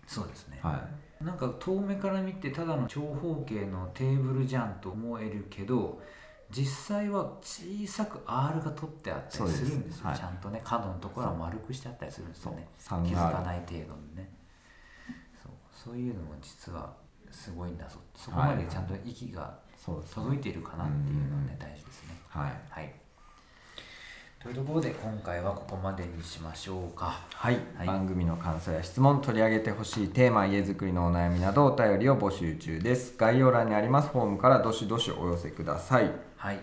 [0.07, 0.85] そうですね、は
[1.21, 6.01] なんか遠目から見てただの長方形のテーブルじゃんと思えるけど
[6.55, 10.07] 実際は小さく R が取ってあったりするんですよ。
[10.07, 10.17] はい。
[10.17, 12.67] ちゃんとね角のところは丸くしてあったりするんですよね。
[12.77, 14.29] 気づか 3R ない程度にね。
[15.41, 15.51] そう。
[15.71, 16.93] そういうのも実は
[17.31, 17.97] すごいんだぞ。
[18.15, 19.57] そこまでちゃんと息が
[20.13, 22.15] 届いているかなっていうのはねうん大事ですね。
[22.29, 22.51] はい。
[22.69, 23.02] はい
[24.43, 27.21] というところで今回はここまでにしましょうか。
[27.33, 27.87] はい、はい。
[27.87, 33.13] 番組の感想や質問取り上げてほしいテーマ家づくりのお悩みなどお便りを募集中です。
[33.17, 36.11] 概要欄にありますフォームからどしどしお寄せください。
[36.35, 36.59] はい。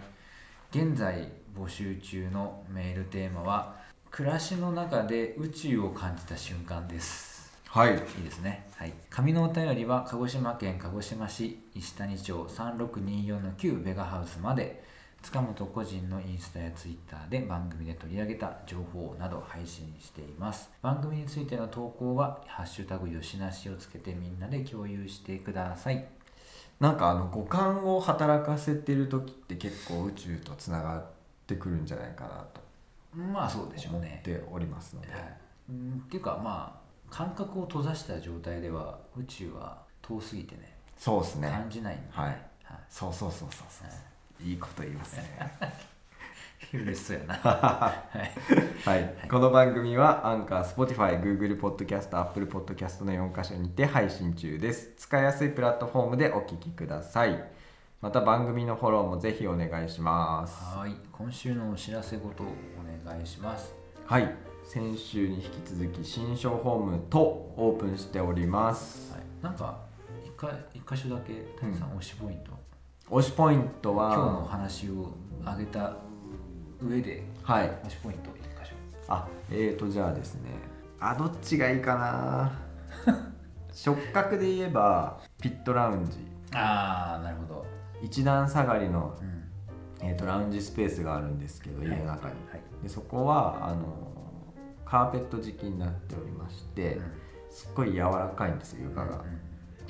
[0.73, 3.77] 現在募集中のメールテーマは
[4.11, 7.51] 暮らしの中で宇宙を感じた瞬間です。
[7.67, 7.95] はい。
[7.95, 8.69] いいですね。
[8.77, 8.93] はい。
[9.09, 14.85] 紙のお便りは鹿児島県鹿児島市石谷町3624-9ベガハウスまで
[15.23, 20.71] 塚本個人のインスタやツイッターで番組で取り上げた情報など配信しています。
[20.83, 26.07] 番組についての投稿は「ハッシュタグよしなし」をつけてみんなで共有してください。
[26.81, 31.07] なんかあの五感を働かせてる時って結構宇宙とつながっ
[31.47, 32.61] てくるんじゃないかなと
[33.15, 35.37] まあそうでしょう思っねておりますので、はい、
[35.69, 36.03] うん。
[36.07, 41.51] っていうかまあ感覚を閉ざした状態では宇宙は遠すぎてねそうですね。
[41.51, 42.29] 感じないんで、はい。
[42.65, 42.79] はい。
[42.89, 43.91] そうそうそうそうそう、い
[44.45, 45.53] いこと言いますね。
[46.73, 47.35] 嬉しそうやな。
[47.35, 47.95] は
[48.87, 48.89] い。
[48.89, 54.95] はい、この番組はアンカー、Spotify、Google Podcast、Apple Podcast の4カ所にて配信中です。
[54.97, 57.45] 使いやすいプラットフォームでお聞きください。
[58.01, 60.79] また番組のフォローもぜひお願いします。
[60.79, 60.95] はい。
[61.13, 62.47] 今週のお知らせごとお
[63.07, 63.75] 願いします。
[64.11, 64.35] はい、
[64.65, 67.19] 先週に引き続き新商ホームと
[67.57, 69.13] オープンしております。
[69.13, 69.79] はい、なんか
[70.25, 72.51] 一か一箇所だけ谷さん推しポイント、
[73.11, 75.13] 推しポイント今日の話を
[75.45, 75.97] 上げた
[76.81, 78.75] 上ではい、推しポイント一箇所。
[79.09, 80.51] あ、えーとじゃあですね、
[81.01, 82.53] あ、どっちがいいかな？
[83.73, 86.19] 触覚で言えばピットラウンジ。
[86.55, 87.67] ああなるほど、
[88.03, 92.61] 一段下がりのうん、えー、とラウンジスペースがあるんですけど家の中に、はい。
[92.83, 93.85] でそこはあの
[94.85, 97.05] カーペット敷きになっておりまして、うん。
[97.49, 99.41] すっごい柔らかいんですよ床が、うん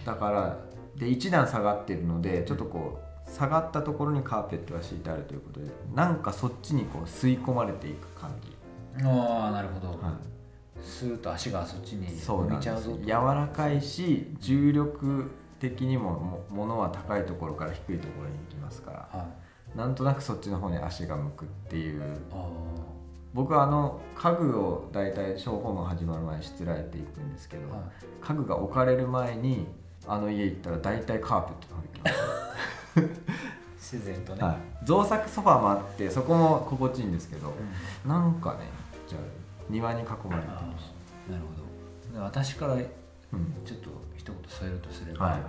[0.07, 0.57] だから
[0.97, 8.57] で1段下がってるのでちょっとこう下がったところにカーペットが敷いてあるということでなんかそっちにこう吸い込まれていく感じ、
[9.05, 10.19] ああなるほど、は
[10.83, 13.05] スーッと足がそっちに向いちゃうぞと。
[13.05, 19.27] 柔らかいし重力的にもも物は高いところから低いところに行きますからは
[19.75, 19.79] い。
[19.79, 22.03] なんとなくそっちの方に足が向くっていう。
[22.33, 22.49] あ
[23.33, 27.85] 僕はあの家具を大体ショーホーム始まる前にしつらえていくんですけど、あ、はい。
[28.21, 29.69] 家具が置かれる前に
[30.07, 32.11] あの家行ったら大体カーペットが置いて
[33.77, 37.49] 自然とね、はい、造作ソファーもあってそこも心地いいんですけど
[38.05, 38.11] うん。
[38.11, 38.61] なんかね
[39.09, 39.21] じゃあ
[39.69, 40.39] 庭に囲まれてなる
[41.29, 42.19] ほど。
[42.19, 45.43] で私からうん、ちょっと一言添えるとすれば、はいはい。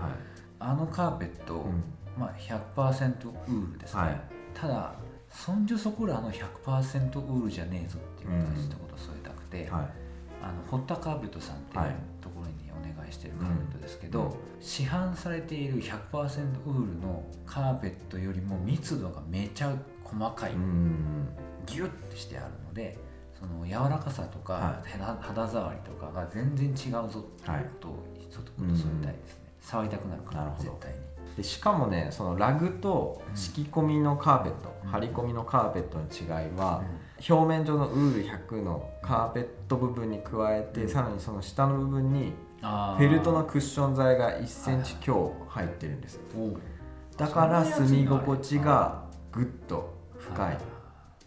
[0.59, 1.83] あのカーペット、うん。
[2.15, 4.21] まあ、100%ウールですね、はい。
[4.53, 4.93] ただ
[5.31, 10.01] そんじょそこらの100%ウールじゃねえぞっていう形のことを添えたくて、はい。
[10.43, 11.95] あのホッタカーペットさんってはい
[13.11, 14.31] してるカーペットですけど、うん。
[14.59, 15.91] 市販されている100%
[16.65, 21.29] ウールのカーペットよりも密度がめちゃ細かい、うん。
[21.65, 22.97] ギュッとしてあるので
[23.39, 30.97] その柔らかさとか、は肌肌触りとかが全然違うぞっていうことを一言添えたいですね、触りたくなるから絶対に。
[31.37, 34.89] でしかもねそのラグと敷き込みのカーペット、うん。
[34.89, 36.83] 張り込みのカーペットの違いは、
[37.29, 40.89] 表面上のウール100のカーペット部分に加えて、うん。
[40.89, 46.19] さらにその下の部分にあフェルトのクッション材が1センチ強入ってるんです。
[47.17, 50.53] だから住み心地がぐっと深い。
[50.53, 50.59] あ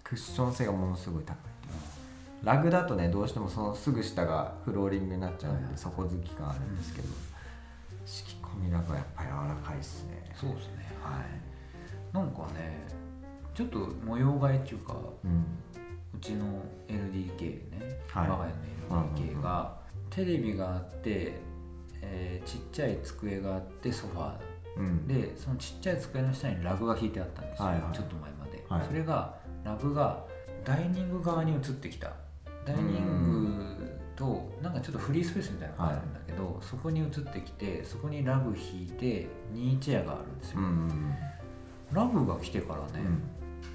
[0.04, 1.36] クッション性がものすごい高い
[2.44, 7.08] ラグだとねどうしてもそのすぐ下がフローリングになっちゃうんで底付き感あるんですけど
[8.04, 10.30] 敷き込みラグはやっぱ柔らかいっすね。
[10.38, 10.86] そうですね。
[11.02, 12.14] はい。
[12.14, 12.86] なんかね
[13.54, 15.44] ちょっと模様替えっていうかうん。
[16.14, 18.28] うちの LDK ね、はい。
[18.28, 18.52] 我が家
[18.90, 19.76] の LDK が、
[20.14, 21.32] テレビがあって、
[22.02, 24.34] えーちっちゃい机があってソファ
[24.76, 25.04] うん。
[25.08, 27.94] ーでそのちっちゃい机の下にラグが引いてあったんですよ、はいはい。
[27.94, 28.86] ちょっと前まで、はい。
[28.86, 29.34] それが
[29.64, 30.24] ラグが
[30.64, 32.12] ダイニング側に移ってきた。
[32.66, 33.74] ダイニング
[34.16, 40.60] となんかちょっとフリースペースみたいなのがあるんだけど、そこに移ってきてそこにラグ引いてニーチェアがあるんですよ、
[41.92, 43.04] ラグが来てからね、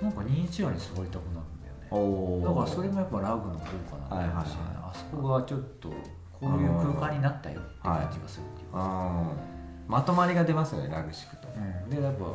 [0.01, 0.07] うん。
[0.07, 2.07] なんかニーチェアに座りたくなるんだよ
[2.39, 2.45] ね。
[2.47, 4.45] だからそれもやっぱラグの効果なんかもしれない,、はいはいはい。
[4.91, 5.91] あそこがちょっと
[6.39, 9.33] こういう空間になったよって感じがするっていうか、
[9.87, 11.47] まとまりが出ますよねラグ敷くと。
[11.55, 11.89] うん。
[11.89, 12.25] でやっぱ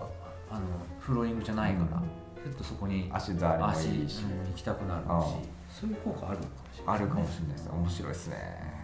[0.50, 0.66] あの
[1.00, 2.02] フローリングじゃないから、うん。
[2.42, 4.50] ちょっとそこに足触りも足、いいしうん。
[4.50, 5.08] 行きたくなるし
[5.80, 8.74] そういう効果あるかもしれない、あるかもしれないです面白いですね。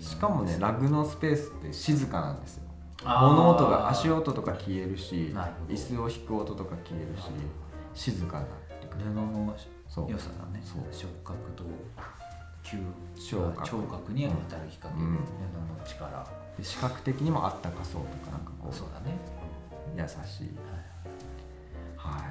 [0.00, 2.64] しかもねラグのスペースって静かなんですよ。
[3.02, 5.34] 物音が足音とか消えるし
[5.68, 7.16] 椅子を引く音とか消える
[7.96, 9.04] し静かになってくる。
[9.04, 9.56] 布の
[10.08, 10.62] 良さだね。
[10.92, 11.64] 触覚と
[12.76, 13.68] 嗅聴覚。
[13.68, 15.00] 聴覚に働きかける。
[15.00, 15.16] うん。
[15.16, 18.74] 布の力、で視覚的にもあったかそうとかなんかこう。
[18.74, 19.16] そうだね、
[19.96, 20.50] 優しい。
[21.96, 22.24] は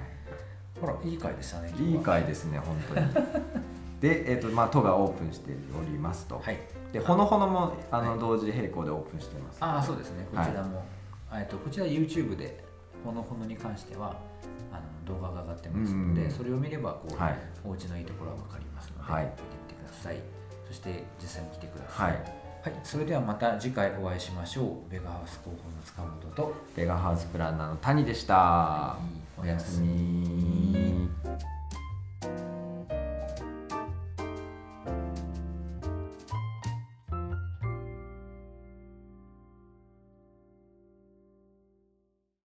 [0.79, 3.07] ほらいい回でしたねいいい回ですね本当に。
[3.99, 6.57] で、えーとまあ、都がオープンしておりますと、はい。
[6.93, 9.57] でほのほのもあの、はい同時並行でオープンしてます。
[9.59, 10.25] ああそうですね。
[10.33, 10.83] こちらも、
[11.33, 12.63] えっとこちら YouTube で
[13.03, 14.15] ほのほのに関しては
[14.71, 17.39] あの動画が上がってますので、うんそれを見ればこう、はい。
[17.65, 19.25] お家のいいところは分かりますので、はい。
[19.25, 19.58] 見て
[19.99, 20.17] さい
[20.67, 22.21] そして実際に来てください、はい。
[22.61, 24.91] はい、それではまた次回お会いしましょう。
[24.91, 26.53] ベガハウス広報の塚本と。
[26.75, 31.09] ベガハウスプランナーの谷でした、はいおやすみ